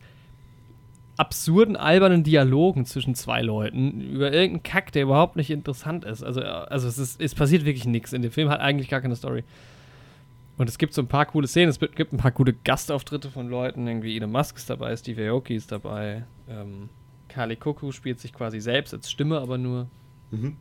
[1.18, 6.24] absurden, albernen Dialogen zwischen zwei Leuten über irgendeinen Kack, der überhaupt nicht interessant ist.
[6.24, 8.12] Also, also es, ist, es passiert wirklich nichts.
[8.12, 9.44] In dem Film hat eigentlich gar keine Story.
[10.58, 13.50] Und es gibt so ein paar coole Szenen, es gibt ein paar coole Gastauftritte von
[13.50, 16.90] Leuten, irgendwie Elon Musk ist dabei, Steve Aoki ist dabei, ähm,
[17.36, 19.88] Kali Koku spielt sich quasi selbst als Stimme, aber nur.
[20.32, 20.56] Mhm.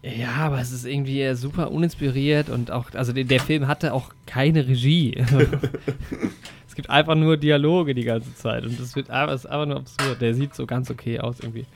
[0.00, 3.92] Ja, aber es ist irgendwie eher super uninspiriert und auch, also der, der Film hatte
[3.92, 5.16] auch keine Regie.
[6.68, 9.66] es gibt einfach nur Dialoge die ganze Zeit und das wird einfach, es ist einfach
[9.66, 10.20] nur absurd.
[10.20, 11.66] Der sieht so ganz okay aus irgendwie.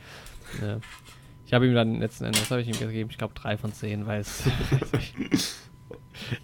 [0.60, 0.78] Ja.
[1.44, 3.10] Ich habe ihm dann letzten Endes, was habe ich ihm gegeben?
[3.10, 4.44] Ich glaube drei von zehn, weil es.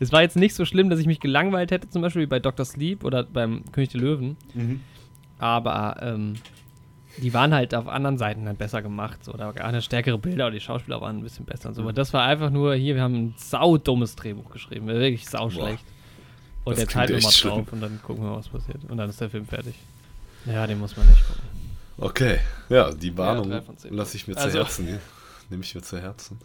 [0.01, 2.41] Es war jetzt nicht so schlimm, dass ich mich gelangweilt hätte, zum Beispiel wie bei
[2.41, 2.65] Dr.
[2.65, 4.37] Sleep oder beim König der Löwen.
[5.39, 6.35] Aber ähm,
[7.23, 9.25] die waren halt auf anderen Seiten dann besser gemacht.
[9.25, 9.33] So.
[9.33, 11.83] Da waren stärkere Bilder und die Schauspieler waren ein bisschen besser und so.
[11.83, 14.87] Aber das war einfach nur, hier, wir haben ein saudummes Drehbuch geschrieben.
[14.87, 15.85] Wirklich sauschlecht.
[16.65, 17.53] Und Das der echt immer schlimm.
[17.55, 18.85] drauf und dann gucken wir, was passiert.
[18.89, 19.75] Und dann ist der Film fertig.
[20.47, 21.43] Ja, den muss man nicht gucken.
[22.01, 23.93] Okay, ja, die Warnung zehn.
[23.95, 24.85] lasse ich mir zu Also- Herzen.
[24.85, 25.01] nehmen.
[25.51, 26.39] Nehme ich mir zu Herzen.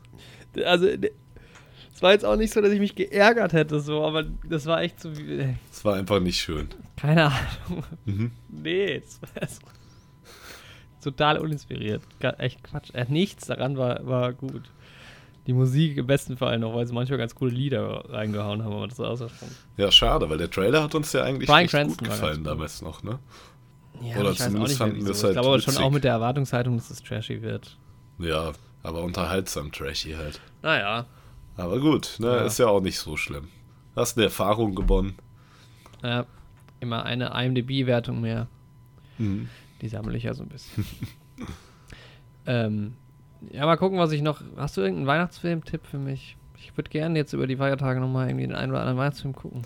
[0.65, 4.65] Also, es war jetzt auch nicht so, dass ich mich geärgert hätte, so, aber das
[4.65, 5.39] war echt so wie.
[5.39, 6.69] äh, Es war einfach nicht schön.
[6.95, 7.83] Keine Ahnung.
[8.05, 8.31] Mhm.
[8.49, 9.59] Nee, es war es-
[11.03, 12.01] total uninspiriert.
[12.37, 12.89] Echt Quatsch.
[12.93, 14.63] Äh, nichts daran war, war gut.
[15.45, 18.87] Die Musik im besten Fall noch, weil sie manchmal ganz coole Lieder reingehauen haben, aber
[18.87, 19.27] das war auch so.
[19.75, 23.03] Ja, schade, weil der Trailer hat uns ja eigentlich echt Cranston gut gefallen damals noch,
[23.03, 23.19] ne?
[24.01, 25.77] Ja, Oder ich weiß auch zumindest nicht fanden wir es Ich halt glaube aber schon
[25.77, 27.77] auch mit der Erwartungshaltung, dass es trashy wird.
[28.19, 30.39] Ja, aber unterhaltsam trashy halt.
[30.61, 31.05] Naja.
[31.57, 32.45] Aber gut, ne, Ja.
[32.45, 33.49] ist ja auch nicht so schlimm.
[33.95, 35.15] Hast eine Erfahrung gewonnen.
[36.01, 36.25] Ja,
[36.79, 38.47] immer eine IMDb-Wertung mehr.
[39.17, 39.49] Mhm.
[39.83, 40.85] Die sammle ich ja so ein bisschen.
[42.45, 42.93] ähm,
[43.51, 44.41] ja, mal gucken, was ich noch.
[44.55, 46.37] Hast du irgendeinen Weihnachtsfilm-Tipp für mich?
[46.55, 49.63] Ich würde gerne jetzt über die Feiertage nochmal irgendwie den einen oder anderen Weihnachtsfilm gucken.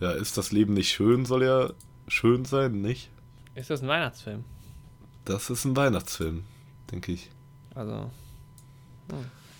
[0.00, 1.70] Ja, ist das Leben nicht schön, soll ja
[2.08, 3.10] schön sein, nicht?
[3.54, 4.44] Ist das ein Weihnachtsfilm?
[5.24, 6.42] Das ist ein Weihnachtsfilm,
[6.90, 7.30] denke ich.
[7.76, 8.10] Also,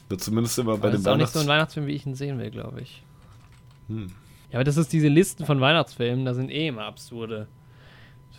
[0.09, 1.77] Wird zumindest immer bei aber das ist auch nicht so ein Weihnachts...
[1.77, 3.05] Weihnachtsfilm, wie ich ihn sehen will, glaube ich.
[3.87, 4.09] Hm.
[4.51, 7.47] Ja, aber das ist diese Listen von Weihnachtsfilmen, da sind eh immer absurde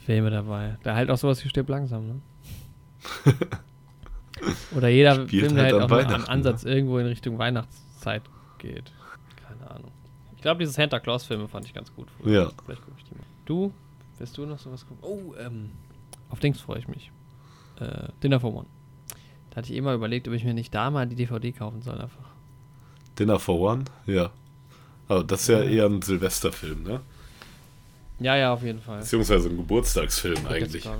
[0.05, 0.77] Filme dabei.
[0.83, 2.21] Da halt auch sowas wie Stirb langsam, ne?
[4.75, 8.23] Oder jeder Spielt Film, der halt halt auch am Ansatz irgendwo in Richtung Weihnachtszeit
[8.57, 8.91] geht.
[9.47, 9.91] Keine Ahnung.
[10.35, 12.07] Ich glaube, diese Santa Claus-Filme fand ich ganz gut.
[12.19, 12.43] früher.
[12.43, 12.51] Ja.
[12.65, 13.23] Vielleicht gucke ich die mal.
[13.45, 13.71] Du?
[14.17, 15.03] Wirst du noch sowas gucken?
[15.03, 15.71] Oh, ähm,
[16.29, 17.11] auf Dings freue ich mich.
[17.79, 18.67] Äh, Dinner for One.
[19.49, 21.99] Da hatte ich immer überlegt, ob ich mir nicht da mal die DVD kaufen soll,
[21.99, 22.29] einfach.
[23.19, 23.85] Dinner for One?
[24.05, 24.31] Ja.
[25.07, 27.01] Aber das ist ja eher ein Silvesterfilm, ne?
[28.21, 28.99] Ja, ja, auf jeden Fall.
[28.99, 30.85] Beziehungsweise ein Geburtstagsfilm jetzt, eigentlich.
[30.85, 30.91] ich.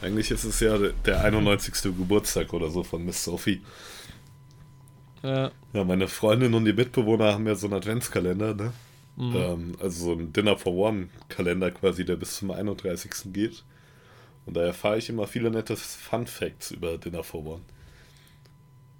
[0.00, 1.72] Eigentlich ist es ja der- der 91.
[1.96, 3.62] Geburtstag oder so von Miss Sophie.
[5.22, 5.50] Ja.
[5.72, 8.72] Ja, meine Freundin und die Mitbewohner haben ja so einen Adventskalender, ne?
[9.16, 9.36] Mhm.
[9.36, 13.32] Ähm, also so ein Dinner for One Kalender quasi, der bis zum 31.
[13.32, 13.64] geht.
[14.46, 17.62] Und da erfahre ich immer viele nette Fun Facts über Dinner for One.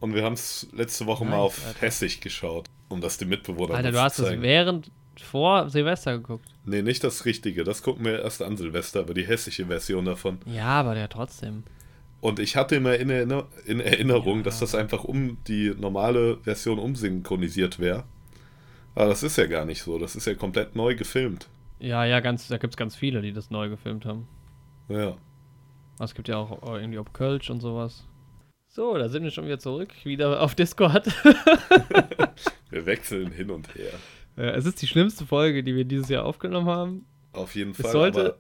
[0.01, 1.81] Und wir haben es letzte Woche mal Nice, auf Alter.
[1.81, 4.43] Hessisch geschaut, um das den Mitbewohnern Alter, mal du hast zeigen.
[4.43, 4.91] während
[5.25, 6.47] vor Silvester geguckt.
[6.65, 7.65] Nee, nicht das Richtige.
[7.65, 10.39] Das gucken wir erst an Silvester, aber die hessische Version davon.
[10.47, 11.65] Ja, aber der trotzdem.
[12.21, 14.43] Und ich hatte immer in, Erinner in Erinnerung, Ja.
[14.45, 18.05] dass das einfach um die normale Version umsynchronisiert wäre.
[18.95, 19.99] Aber das ist ja gar nicht so.
[19.99, 21.49] Das ist ja komplett neu gefilmt.
[21.79, 24.27] Ja, ja, ganz, da gibt es ganz viele, die das neu gefilmt haben.
[24.89, 25.17] Ja.
[26.01, 28.05] Es gibt ja auch äh, irgendwie ob Kölsch und sowas.
[28.67, 31.07] So, da sind wir schon wieder zurück, wieder auf Discord.
[32.71, 33.93] Wir wechseln hin und her.
[34.39, 37.05] Äh, es ist die schlimmste Folge, die wir dieses Jahr aufgenommen haben.
[37.33, 37.93] Auf jeden Es Fall.
[37.93, 38.37] sollte- aber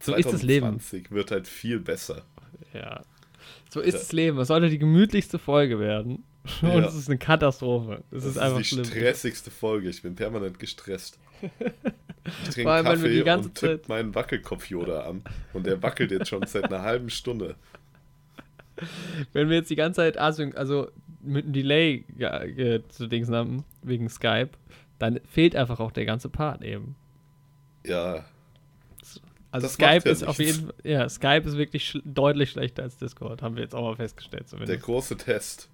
[0.00, 0.66] so ist das Leben.
[0.80, 2.22] 2020 wird halt viel besser.
[2.72, 3.02] Ja.
[3.70, 4.00] So ist Ja.
[4.00, 4.38] das Leben.
[4.38, 6.24] Es sollte die gemütlichste Folge werden.
[6.62, 6.80] Und Ja.
[6.86, 8.02] es ist eine Katastrophe.
[8.10, 8.84] Es Das ist einfach die schlimm.
[8.84, 9.88] stressigste Folge.
[9.90, 11.18] Ich bin permanent gestresst.
[12.44, 15.24] Ich trinke allem, Kaffee die ganze und tipp Zeit- meinen Wackelkopf-Yoda an.
[15.54, 17.56] Und der wackelt jetzt schon seit einer halben Stunde.
[19.32, 20.88] Wenn wir jetzt die ganze Zeit async, also
[21.20, 22.04] mit einem Delay
[22.90, 24.50] zu Dings haben, wegen Skype,
[24.98, 26.94] dann fehlt einfach auch der ganze Part eben.
[27.84, 28.24] Ja,
[29.50, 30.56] Also Das Skype ja ist auf nichts.
[30.58, 33.82] jeden Fall, ja, Skype ist wirklich schl deutlich schlechter als Discord, haben wir jetzt auch
[33.82, 34.42] mal festgestellt.
[34.44, 34.82] der Zumindest.
[34.82, 35.68] große Test.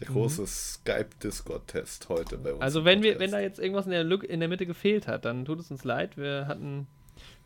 [0.00, 2.58] Der große Skype-Discord-Test heute bei uns.
[2.58, 2.62] Mhm.
[2.62, 5.24] Also wenn wir, wenn da jetzt irgendwas in der Lücke, in der Mitte gefehlt hat,
[5.24, 6.16] dann tut es uns leid.
[6.16, 6.88] Wir hatten,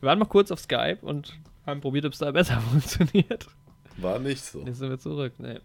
[0.01, 3.47] wir waren mal kurz auf Skype und haben probiert, ob es da besser funktioniert.
[3.99, 4.65] War nicht so.
[4.65, 5.35] Jetzt sind wir zurück.
[5.39, 5.59] Nee.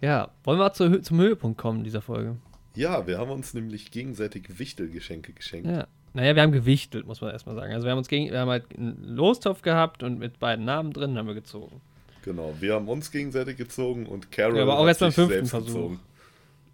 [0.00, 2.36] Ja, wollen wir zu, zum Höhepunkt kommen dieser Folge?
[2.76, 5.68] Ja, wir haben uns nämlich gegenseitig Wichtelgeschenke geschenkt.
[5.68, 5.86] Ja.
[6.14, 7.72] Naja, wir haben gewichtelt, muss man erstmal sagen.
[7.74, 10.92] Also wir haben uns gegen, wir haben halt einen Lostopf gehabt und mit beiden Namen
[10.92, 11.80] drin haben wir gezogen.
[12.22, 15.32] Genau, wir haben uns gegenseitig gezogen und Carol Ja, aber auch hat erst beim fünften
[15.34, 15.66] selbst Versuch.
[15.68, 16.00] gezogen.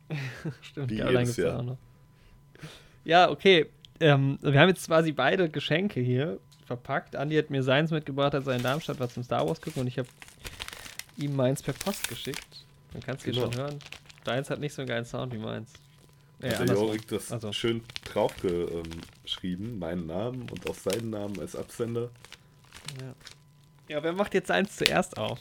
[0.62, 1.59] Stimmt, Wie Caroline gibt's Jahr.
[1.59, 1.77] auch noch.
[3.05, 3.67] Ja, okay.
[4.01, 7.17] Ähm, wir haben jetzt quasi beide Geschenke hier verpackt.
[7.17, 9.99] Andi hat mir seins mitgebracht, er in Darmstadt was zum Star Wars gucken und ich
[9.99, 10.09] habe
[11.17, 12.65] ihm meins per Post geschickt.
[12.93, 13.51] Man kann es hier Genau.
[13.53, 13.79] schon hören.
[14.25, 15.73] Deins hat nicht so einen geilen Sound wie meins.
[16.42, 16.74] Ja, Hat der.
[16.74, 17.52] Jorik das Also.
[17.52, 22.11] schön draufgeschrieben, meinen Namen und auch seinen Namen als Absender.
[23.00, 23.14] Ja.
[23.88, 25.38] ja, wer macht jetzt eins zuerst auf?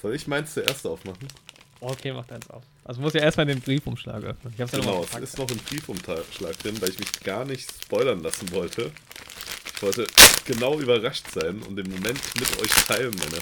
[0.00, 1.26] Soll ich meins zuerst aufmachen?
[1.80, 2.62] Okay, macht eins auf.
[2.84, 4.52] Also muss ja erstmal den Briefumschlag öffnen.
[4.54, 7.44] Ich hab's ja Genau, noch es ist noch ein Briefumschlag drin, weil ich mich gar
[7.44, 8.90] nicht spoilern lassen wollte.
[9.74, 10.06] Ich wollte
[10.44, 13.38] genau überrascht sein und den Moment mit euch teilen, meine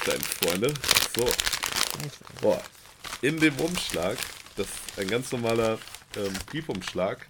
[0.00, 0.72] kleinen Freunde.
[1.14, 1.28] So,
[2.40, 2.62] boah.
[3.22, 4.16] In dem Umschlag,
[4.56, 5.78] das ist ein ganz normaler
[6.16, 7.26] ähm, Briefumschlag,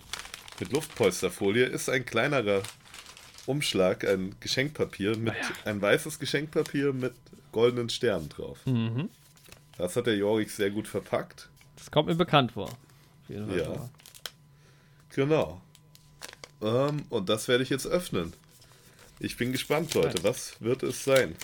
[0.60, 2.62] mit Luftpolsterfolie ist ein kleinerer
[3.46, 5.70] Umschlag, ein Geschenkpapier mit Ah ja.
[5.72, 7.14] ein weißes Geschenkpapier mit
[7.52, 8.58] goldenen Sternen drauf.
[8.66, 9.10] Mhm.
[9.78, 11.48] Das hat der Jorik sehr gut verpackt.
[11.76, 12.68] Das kommt mir bekannt vor.
[12.70, 13.90] Auf jeden Fall Ja.
[15.10, 15.60] Genau.
[16.62, 18.32] Ähm, und das werde ich jetzt öffnen.
[19.18, 20.22] Ich bin gespannt, Leute.
[20.24, 21.36] Was wird es sein?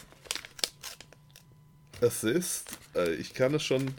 [2.01, 3.95] Es ist, äh, ich kann es schon,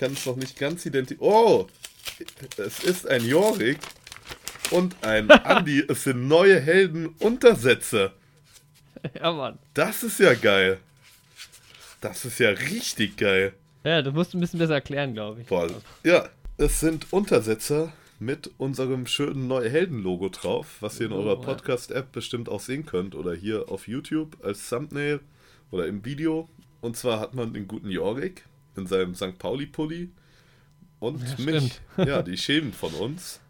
[0.00, 1.32] kann es noch nicht ganz identifizieren.
[1.32, 1.66] Oh!
[2.56, 3.78] Es ist ein Jorik
[4.70, 5.84] und ein Andi.
[5.86, 8.12] Es sind neue Helden-Untersätze.
[9.14, 9.58] Ja, Mann.
[9.74, 10.78] Das ist ja geil.
[12.00, 13.52] Das ist ja richtig geil.
[13.84, 15.46] Ja, das musst du ein bisschen besser erklären, glaube ich.
[15.46, 15.68] Boah,
[16.04, 21.40] ja, es sind Untersetzer mit unserem schönen neue Helden-Logo drauf, was ihr in Oh, eurer.
[21.40, 25.20] Podcast-App bestimmt auch sehen könnt oder hier auf YouTube als Thumbnail
[25.70, 26.48] oder im Video.
[26.82, 28.44] Und zwar hat man den guten Jorik
[28.76, 29.38] in seinem St.
[29.38, 30.10] Pauli-Pulli
[30.98, 31.80] und Ja, mich, stimmt.
[32.08, 33.40] ja, die Schäden von uns,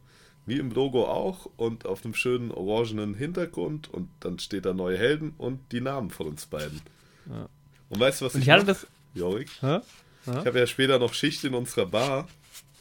[0.46, 4.98] wie im Logo auch und auf einem schönen orangenen Hintergrund und dann steht da neue
[4.98, 6.80] Helden und die Namen von uns beiden.
[7.28, 7.48] Ja.
[7.88, 8.86] Und weißt du, was Und ich, ich hatte das.
[9.14, 9.50] Jorik?
[9.60, 9.80] Hä?
[10.26, 12.28] Ich habe ja später noch Schicht in unserer Bar.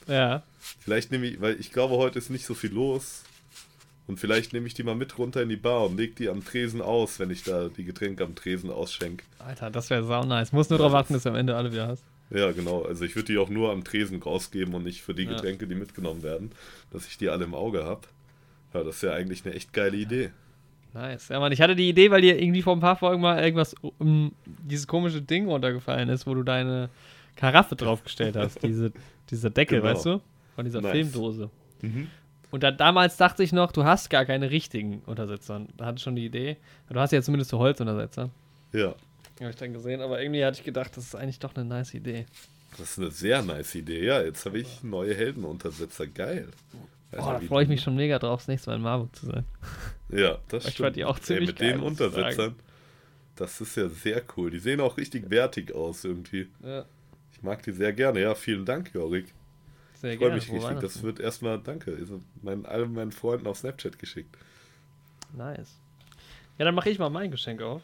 [0.08, 0.44] Ja.
[0.80, 3.24] Vielleicht nehme ich, weil ich glaube, heute ist nicht so viel los.
[4.08, 6.44] Und vielleicht nehme ich die mal mit runter in die Bar und leg die am
[6.44, 9.24] Tresen aus, wenn ich da die Getränke am Tresen ausschenke.
[9.38, 10.52] Alter, das wäre sau nice.
[10.52, 12.04] Muss nur drauf achten, dass du am Ende alle wieder hast.
[12.32, 12.84] Ja, genau.
[12.84, 15.32] Also ich würde die auch nur am Tresen rausgeben und nicht für die Ja.
[15.32, 16.52] Getränke, die mitgenommen werden,
[16.92, 18.02] dass ich die alle im Auge habe.
[18.74, 20.30] Ja, das ist ja eigentlich eine echt geile Idee.
[20.94, 21.30] Nice.
[21.30, 23.76] Ja, Mann, ich hatte die Idee, weil dir irgendwie vor ein paar Folgen mal irgendwas
[24.00, 26.90] um dieses komische Ding runtergefallen ist, wo du deine
[27.36, 28.62] Karaffe draufgestellt hast.
[28.64, 28.92] diese,
[29.30, 29.88] diese Decke, Genau.
[29.88, 30.22] weißt du?
[30.56, 30.92] Von dieser Nice.
[30.92, 31.50] Filmdose.
[31.82, 32.08] Mhm.
[32.52, 35.62] Und da, damals dachte ich noch, du hast gar keine richtigen Untersetzer.
[35.78, 36.58] Da hatte ich schon die Idee.
[36.92, 38.30] Du hast ja zumindest so Holzuntersetzer.
[38.74, 38.96] Ja,
[39.40, 41.94] Habe ich dann gesehen, aber irgendwie hatte ich gedacht, das ist eigentlich doch eine nice
[41.94, 42.26] Idee.
[42.72, 44.06] das ist eine sehr nice Idee.
[44.06, 46.08] Ja, jetzt habe ich neue Heldenuntersetzer.
[46.08, 46.50] Geil.
[47.12, 49.26] Weiß Boah, da freue ich mich schon mega drauf, das nächste Mal in Marburg zu
[49.28, 49.46] sein.
[50.10, 50.86] Ja, das Ich stimmt.
[50.88, 51.80] fand die auch Ey, ziemlich mit geil, den.
[51.82, 52.56] Untersetzern,
[53.36, 54.52] das ist ja sehr cool.
[54.52, 56.50] Die sehen auch richtig wertig aus irgendwie.
[56.62, 56.86] Ja,
[57.34, 58.22] Ich mag die sehr gerne.
[58.22, 59.34] Ja, vielen Dank, Jorik.
[59.96, 60.80] sehr Ich freue mich richtig.
[60.82, 61.98] Das wird erstmal, danke,
[62.44, 64.38] meinen, allen meinen Freunden auf Snapchat geschickt.
[65.36, 65.78] Nice.
[66.58, 67.82] Ja, dann mache ich mal mein Geschenk auf.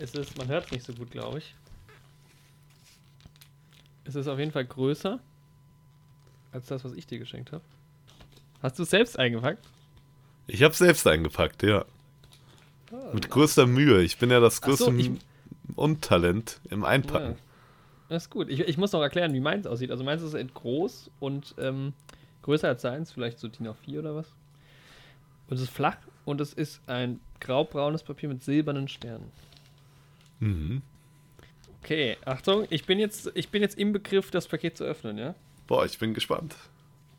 [0.00, 1.54] Es ist, man hört es nicht so gut, glaube ich.
[4.04, 5.20] Es ist auf jeden Fall größer
[6.52, 7.62] als das, was ich dir geschenkt habe.
[8.62, 9.64] Hast du es selbst eingepackt?
[10.46, 11.84] Ich habe selbst eingepackt, ja.
[12.92, 14.02] Ah, Mit größter Mühe.
[14.02, 15.20] Ich bin ja das Ach so, größte ich-
[15.76, 17.32] Untalent im Einpacken.
[17.32, 17.36] Ja.
[18.08, 18.48] Das ist gut.
[18.48, 19.92] Ich, ich muss noch erklären, wie meins aussieht.
[19.92, 21.92] Also meins ist groß und ähm,
[22.42, 24.26] größer als seins, vielleicht so DIN A4 oder was.
[25.48, 29.30] Und es ist flach und es ist ein graubraunes Papier mit silbernen Sternen.
[30.40, 30.82] Mhm.
[31.82, 35.34] Okay, Achtung, ich bin jetzt, ich bin jetzt im Begriff, das Paket zu öffnen, ja?
[35.66, 36.56] Boah, ich bin gespannt.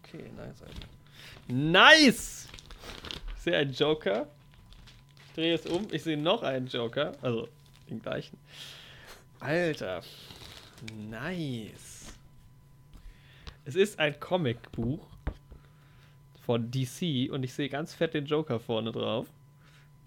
[0.04, 0.88] Okay, nice, Alter.
[1.48, 2.48] Nice!
[3.36, 4.28] Ich sehe einen Joker.
[5.28, 5.88] Ich drehe es um.
[5.92, 7.14] Ich sehe noch einen Joker.
[7.22, 7.48] Also
[7.90, 8.38] den gleichen.
[9.40, 10.02] Alter.
[11.10, 12.14] Nice.
[13.66, 15.08] Es ist ein Comicbuch
[16.46, 19.28] von DC und ich sehe ganz fett den Joker vorne drauf.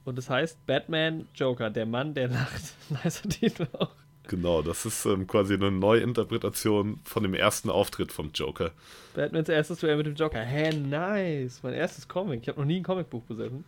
[0.05, 2.62] Und es heißt Batman Joker, der Mann der Nacht.
[3.05, 3.90] Nicer Titel auch.
[4.27, 8.71] Genau, das ist ähm, quasi eine Neuinterpretation von dem ersten Auftritt vom Joker.
[9.14, 10.40] Batmans erstes Duell mit dem Joker.
[10.40, 11.61] Hä, nice.
[11.62, 12.40] Mein erstes Comic.
[12.43, 13.64] Ich habe noch nie ein Comicbuch besessen.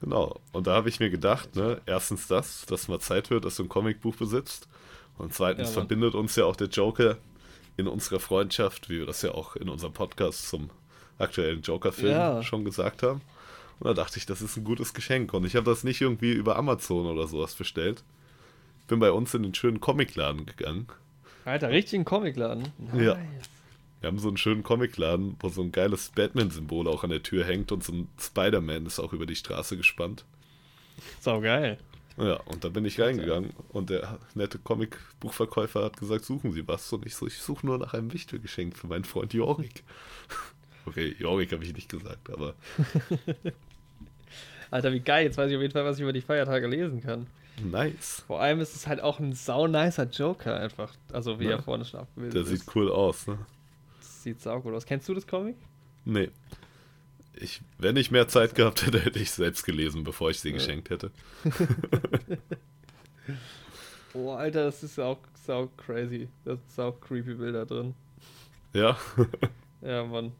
[0.00, 0.38] Genau.
[0.52, 3.64] Und da habe ich mir gedacht, ne, erstens das, dass mal Zeit wird, dass du
[3.64, 4.68] ein Comicbuch besitzt.
[5.18, 7.16] Und zweitens Ja, verbindet uns ja auch der Joker
[7.76, 10.70] in unserer Freundschaft, wie wir das ja auch in unserem Podcast zum
[11.18, 12.42] aktuellen Joker-Film Ja.
[12.42, 13.22] schon gesagt haben.
[13.78, 15.34] Und da dachte ich, das ist ein gutes Geschenk.
[15.34, 18.02] Und ich habe das nicht irgendwie über Amazon oder sowas bestellt.
[18.88, 20.86] Bin bei uns in den schönen Comicladen gegangen.
[21.44, 22.68] Alter, richtig ein Comicladen.
[22.94, 23.18] Ja.
[24.00, 27.44] Wir haben so einen schönen Comicladen, wo so ein geiles Batman-Symbol auch an der Tür
[27.44, 30.24] hängt und so ein Spider-Man ist auch über die Straße gespannt.
[31.20, 31.78] Sau geil.
[32.18, 36.90] Ja, und da bin ich reingegangen und der nette Comicbuchverkäufer hat gesagt, suchen Sie was?
[36.92, 39.82] Und ich so, ich suche nur nach einem Wichtelgeschenk für meinen Freund Jorik.
[40.86, 42.54] Okay, Jorik habe ich nicht gesagt, aber
[44.70, 45.24] Alter, wie geil.
[45.26, 47.26] Jetzt weiß ich auf jeden Fall, was ich über die Feiertage lesen kann.
[47.62, 48.22] nice.
[48.26, 50.92] Vor allem ist es halt auch ein sau nicer Joker einfach.
[51.12, 51.52] Also wie Ja.
[51.52, 52.60] er vorne schon abgebildet Der ist.
[52.64, 53.38] sieht cool aus, ne?
[53.98, 54.84] Das sieht sau gut aus.
[54.86, 55.56] Kennst du das Comic?
[56.04, 56.30] Nee.
[57.38, 60.54] Ich, wenn ich mehr Zeit gehabt hätte, hätte ich selbst gelesen, bevor ich sie Ja.
[60.54, 61.10] geschenkt hätte.
[64.14, 66.28] Oh, Alter, das ist sau, sau crazy.
[66.44, 67.94] Da sind sau creepy Bilder drin.
[68.72, 68.96] Ja,
[69.82, 70.32] Ja, Mann.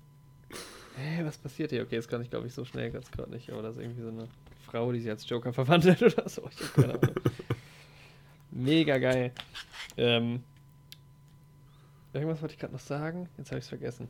[0.97, 1.83] Hä, was passiert hier?
[1.83, 3.51] Okay, das kann ich glaube ich so schnell ganz gerade nicht.
[3.51, 4.29] Aber das ist irgendwie so eine
[4.65, 6.49] Frau, die sich als Joker verwandelt oder so.
[6.51, 7.15] Ich hab keine Ahnung.
[8.51, 9.33] Mega geil.
[9.99, 10.43] Ähm,
[12.15, 13.29] irgendwas wollte ich gerade noch sagen.
[13.37, 14.09] Jetzt habe ich es vergessen.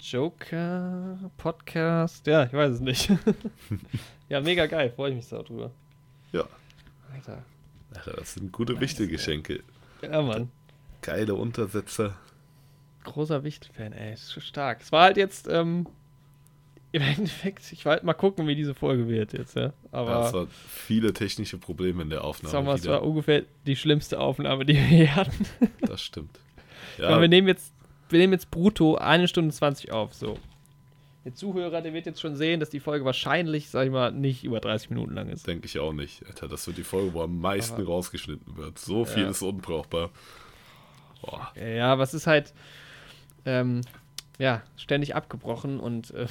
[0.00, 2.26] Joker Podcast.
[2.26, 3.10] Ja, ich weiß es nicht.
[4.28, 4.90] ja, mega geil.
[4.90, 5.70] Freue ich mich so drüber.
[6.32, 6.44] Ja.
[7.12, 7.44] Alter.
[7.94, 9.62] Alter, das sind gute Wichtelgeschenke.
[10.02, 10.50] Ja, Mann.
[11.00, 12.16] Geile Untersetzer.
[13.04, 14.10] Großer Wichtel-Fan, ey.
[14.12, 14.80] Das ist schon stark.
[14.80, 15.86] Es war halt jetzt, ähm,
[16.92, 19.72] im Endeffekt, ich wollte mal gucken, wie diese Folge wird jetzt, ja.
[19.92, 22.52] Aber Ja, es waren viele technische Probleme in der Aufnahme.
[22.52, 25.46] sagen wir, es war ungefähr die schlimmste Aufnahme, die wir je hatten.
[25.80, 26.38] Das stimmt.
[26.98, 27.10] Ja.
[27.10, 27.72] Ja, wir nehmen jetzt,
[28.08, 30.38] wir nehmen jetzt brutto eine Stunde 20 auf, so.
[31.24, 34.44] Der Zuhörer, der wird jetzt schon sehen, dass die Folge wahrscheinlich, sag ich mal, nicht
[34.44, 35.46] über 30 Minuten lang ist.
[35.46, 36.24] denke ich auch nicht.
[36.26, 38.78] Alter, das wird die Folge, wo am meisten Aber- rausgeschnitten wird.
[38.78, 39.30] So viel Ja.
[39.30, 40.10] ist unbrauchbar.
[41.22, 41.50] Boah.
[41.56, 42.52] Ja, es ist halt,
[43.46, 43.80] ähm,
[44.38, 46.26] ja, ständig abgebrochen und äh,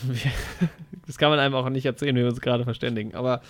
[1.07, 3.15] das kann man einem auch nicht erzählen, wie wir uns gerade verständigen.
[3.15, 3.41] Aber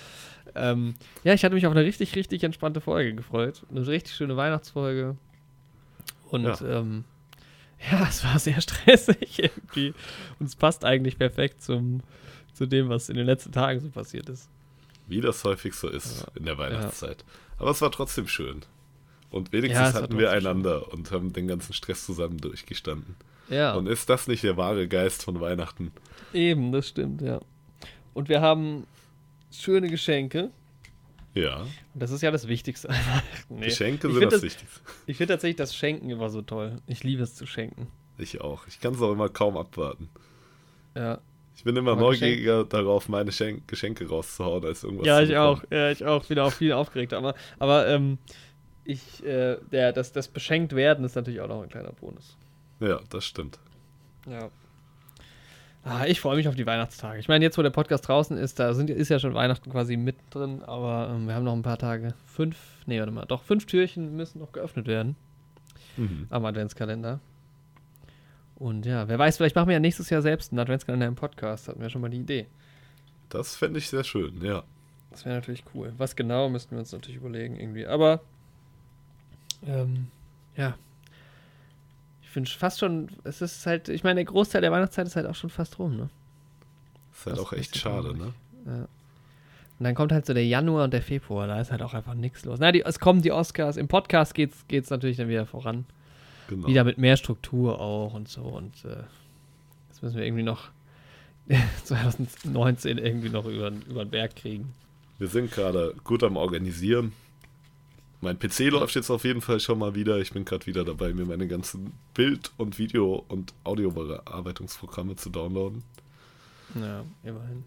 [0.56, 3.64] ähm, ja, ich hatte mich auf eine richtig, richtig entspannte Folge gefreut.
[3.72, 5.18] Eine richtig schöne Weihnachtsfolge.
[6.30, 6.56] Und Ja.
[6.62, 7.04] ja, ähm,
[7.92, 9.94] ja es war sehr stressig irgendwie.
[10.40, 12.02] Und es passt eigentlich perfekt zum,
[12.54, 14.50] zu dem, was in den letzten Tagen so passiert ist.
[15.08, 16.28] Wie das häufig so ist Ja.
[16.36, 17.26] in der Weihnachtszeit.
[17.58, 18.62] Aber es war trotzdem schön.
[19.32, 23.16] Und wenigstens Ja, hatten wir einander und haben den ganzen Stress zusammen durchgestanden.
[23.50, 23.74] Ja.
[23.76, 25.92] Und ist das nicht der wahre Geist von Weihnachten?
[26.34, 27.40] Eben, das stimmt, ja.
[28.14, 28.86] Und wir haben
[29.52, 30.50] schöne Geschenke.
[31.36, 32.90] Ja, Und das ist ja das Wichtigste.
[32.90, 33.56] an Weihnachten.
[33.56, 33.66] Nee.
[33.66, 34.80] Geschenke sind das, das- Wichtigste.
[35.08, 36.78] Ich finde tatsächlich das Schenken immer so toll.
[36.88, 37.88] Ich liebe es zu schenken.
[38.18, 38.68] Ich auch.
[38.68, 40.10] Ich kann es auch immer kaum abwarten.
[40.96, 41.20] Ja,
[41.56, 45.64] Ich bin immer neugieriger darauf, meine Schen Geschenke rauszuhauen, als irgendwas ja ich auch.
[45.72, 46.24] Ja, ich auch.
[46.26, 47.18] Bin auch viel aufgeregter.
[47.18, 48.20] Aber, aber ähm,
[48.86, 52.38] ich, äh, der, das, das beschenkt werden ist natürlich auch noch ein kleiner Bonus.
[52.80, 53.60] Ja, das stimmt.
[54.28, 54.50] Ja.
[55.86, 57.20] Ah, ich freue mich auf die Weihnachtstage.
[57.20, 59.98] Ich meine, jetzt, wo der Podcast draußen ist, da sind, ist ja schon Weihnachten quasi
[59.98, 62.14] mittendrin, aber ähm, wir haben noch ein paar Tage.
[62.26, 65.16] Fünf, nee, warte mal, doch, fünf Türchen müssen noch geöffnet werden
[65.98, 66.28] Mhm.
[66.30, 67.20] am Adventskalender.
[68.56, 71.68] Und ja, wer weiß, vielleicht machen wir ja nächstes Jahr selbst einen Adventskalender im Podcast.
[71.68, 72.48] Hatten wir schon mal die Idee.
[73.30, 74.64] Das fände ich sehr schön, ja.
[75.12, 75.92] Das wäre natürlich cool.
[75.98, 77.86] Was genau, müssten wir uns natürlich überlegen irgendwie.
[77.86, 78.22] Aber,
[79.68, 80.08] ähm,
[80.56, 80.76] ja.
[82.34, 85.28] Ich finde fast schon, es ist halt, ich meine, der Großteil der Weihnachtszeit ist halt
[85.28, 86.10] auch schon fast rum, ne?
[87.12, 88.18] Ist halt Das auch echt schade, traurig.
[88.18, 88.34] ne?
[88.66, 88.80] Ja.
[88.80, 88.88] Und
[89.86, 92.44] dann kommt halt so der Januar und der Februar, da ist halt auch einfach nichts
[92.44, 92.58] los.
[92.60, 95.86] Na, die, es kommen die Oscars, im Podcast geht's, geht's natürlich dann wieder voran.
[96.48, 96.68] Genau.
[96.68, 98.42] Wieder mit mehr Struktur auch und so.
[98.42, 99.04] Und äh,
[99.90, 100.70] das müssen wir irgendwie noch
[101.84, 104.74] 2019 irgendwie noch über, über den Berg kriegen.
[105.20, 107.14] Wir sind gerade gut am Organisieren.
[108.24, 110.18] Mein PC läuft jetzt auf jeden Fall schon mal wieder.
[110.20, 115.84] Ich bin gerade wieder dabei, mir meine ganzen Bild- und Video- und Audiobearbeitungsprogramme zu downloaden.
[116.76, 117.66] Ja, immerhin.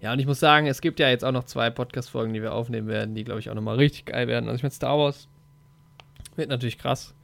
[0.00, 2.54] Ja, und ich muss sagen, es gibt ja jetzt auch noch zwei Podcast-Folgen, die wir
[2.54, 4.46] aufnehmen werden, die, glaube ich, auch nochmal richtig geil werden.
[4.48, 5.28] Also ich meine, Star Wars
[6.36, 7.14] wird natürlich krass.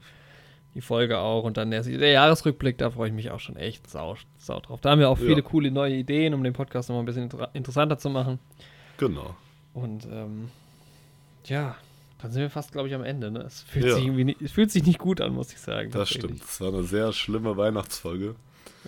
[0.75, 1.45] Die Folge auch.
[1.45, 4.83] Und dann der, der Jahresrückblick, da freue ich mich auch schon echt sau, sau drauf.
[4.83, 5.27] Da haben wir auch Ja.
[5.29, 8.39] viele coole neue Ideen, um den Podcast nochmal ein bisschen inter interessanter zu machen.
[8.99, 9.35] Genau.
[9.73, 10.51] Und ähm,
[11.47, 11.77] ja,
[12.25, 13.31] dann sind wir fast, glaube ich, am Ende.
[13.31, 13.41] Ne?
[13.41, 13.95] Es, fühlt Ja.
[13.95, 15.91] sich irgendwie nicht, es fühlt sich nicht gut an, muss ich sagen.
[15.91, 16.43] Das stimmt.
[16.43, 18.35] Es war eine sehr schlimme Weihnachtsfolge.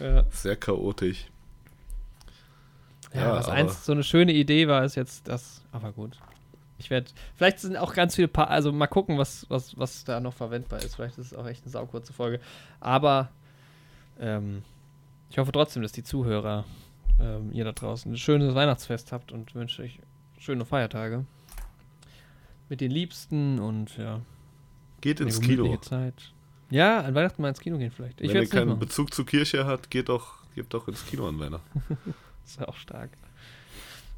[0.01, 0.25] Ja.
[0.31, 1.27] Sehr chaotisch.
[3.15, 6.19] Ja, Ja, was aber- eins so eine schöne Idee war, ist jetzt das, aber gut.
[6.79, 10.21] Ich werde, vielleicht sind auch ganz viele, pa also mal gucken, was, was, was da
[10.21, 10.97] noch verwendbar ist.
[10.97, 12.41] Vielleicht ist es auch echt eine saukurze Folge.
[12.81, 13.31] Aber
[14.21, 14.63] ähm,
[15.31, 16.65] ich hoffe trotzdem, dass die Zuhörer,
[17.21, 19.99] ähm, ihr da draußen, ein schönes Weihnachtsfest habt und wünsche euch
[20.39, 21.25] schöne Feiertage.
[22.69, 24.21] Mit den Liebsten und ja,
[25.01, 25.77] Geht ins Kino.
[25.79, 26.33] Zeit.
[26.71, 28.21] Ja, an Weihnachten mal ins Kino gehen vielleicht.
[28.21, 28.79] Ich Wenn ihr keinen.
[28.79, 31.83] Bezug zur Kirche habt, geht doch, geht doch ins Kino an Weihnachten.
[32.45, 33.11] Ist ja auch stark.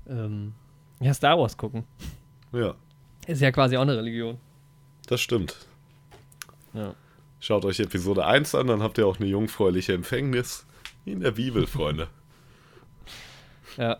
[0.09, 0.55] Ähm,
[1.01, 1.85] ja, Star Wars gucken.
[2.53, 2.75] Ja,
[3.27, 4.39] Ist ja quasi auch eine Religion.
[5.07, 5.55] das stimmt.
[6.73, 6.95] Ja.
[7.41, 10.67] Schaut euch Episode 1 an, dann habt ihr auch eine jungfräuliche Empfängnis
[11.05, 12.09] in der Bibel, Freunde.
[13.77, 13.99] Ja.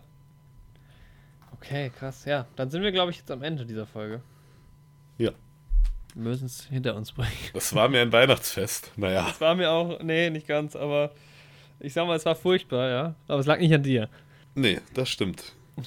[1.53, 2.25] Okay, krass.
[2.25, 4.21] Ja, dann sind wir, glaube ich, jetzt am Ende dieser Folge.
[6.19, 6.23] Ja.
[6.25, 7.31] Wir müssen es hinter uns bringen.
[7.53, 8.91] Das war mir ein Weihnachtsfest.
[8.97, 11.11] Naja, Das war mir auch, nee, nicht ganz, aber
[11.79, 13.15] ich sag mal, es war furchtbar, ja.
[13.27, 14.09] Aber es lag nicht an dir.
[14.55, 15.53] nee, das stimmt.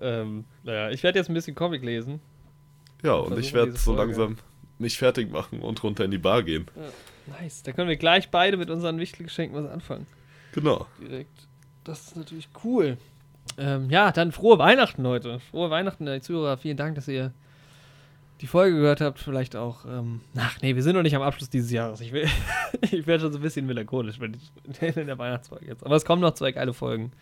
[0.00, 2.20] Ähm, naja, ich werde jetzt ein bisschen Comic lesen.
[3.04, 4.02] Ja, und Versuchen ich werde so Folge.
[4.02, 4.38] langsam
[4.78, 6.66] mich fertig machen und runter in die Bar gehen.
[7.40, 7.62] Nice.
[7.62, 10.06] Da können wir gleich beide mit unseren Wichtelgeschenken was anfangen.
[10.52, 10.86] Genau.
[11.00, 11.46] Direkt.
[11.84, 12.98] Das ist natürlich cool.
[13.56, 15.38] Ähm, ja, dann frohe Weihnachten heute.
[15.38, 16.56] Frohe Weihnachten, die Zuhörer.
[16.56, 17.32] Vielen Dank, dass ihr
[18.44, 19.18] die Folge gehört habt.
[19.18, 19.86] Vielleicht auch.
[19.86, 22.02] Ähm, ach nee, wir sind noch nicht am Abschluss dieses Jahres.
[22.02, 22.28] Ich, will,
[22.82, 25.82] ich werde schon so ein bisschen melancholisch wenn ich, in der Weihnachtsfolge jetzt.
[25.86, 27.12] Aber es kommen noch zwei geile Folgen.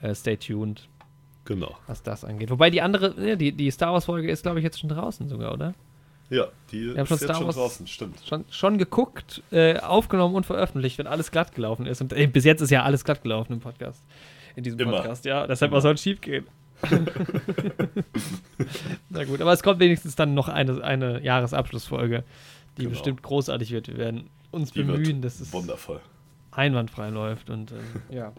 [0.00, 0.88] Äh, stay tuned,
[1.44, 1.76] Genau.
[1.86, 2.48] was das angeht.
[2.50, 5.74] Wobei die andere, die, die Star Wars-Folge ist, glaube ich, jetzt schon draußen sogar, oder?
[6.30, 8.22] Ja, die Wir haben schon ist jetzt Star schon Wars- draußen, stimmt.
[8.24, 12.00] Schon, schon geguckt, äh, aufgenommen und veröffentlicht, wenn alles glatt gelaufen ist.
[12.00, 14.02] Und äh, bis jetzt ist ja alles glatt gelaufen im Podcast.
[14.56, 14.92] In diesem Immer.
[14.92, 15.46] Podcast, ja.
[15.46, 15.76] Deshalb, Immer.
[15.76, 16.46] was soll schief gehen?
[19.10, 22.24] Na gut, aber es kommt wenigstens dann noch eine, eine Jahresabschlussfolge,
[22.76, 22.90] die Genau.
[22.90, 23.88] bestimmt großartig wird.
[23.88, 26.00] Wir werden uns Die bemühen, dass es wundervoll.
[26.52, 27.50] einwandfrei läuft.
[27.50, 27.78] Und ähm,
[28.10, 28.32] ja,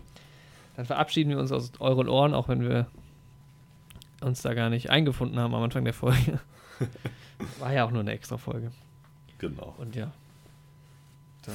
[0.76, 2.88] dann verabschieden wir uns aus euren Ohren, auch wenn wir
[4.22, 6.40] uns da gar nicht eingefunden haben am Anfang der Folge.
[7.60, 8.72] War ja auch nur eine extra Folge.
[9.40, 9.74] Genau.
[9.78, 10.12] Und ja.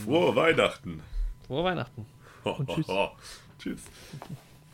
[0.04, 1.00] Frohe Weihnachten.
[1.46, 2.06] frohe Weihnachten.
[2.42, 2.86] Und tschüss.
[3.58, 3.80] tschüss.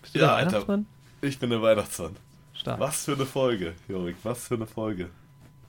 [0.00, 0.80] Bist du Ja, Alter.
[1.24, 2.16] Ich bin der Weihnachtsmann.
[2.52, 2.80] Stark.
[2.80, 5.08] Was für eine Folge, Jorik, was für eine Folge.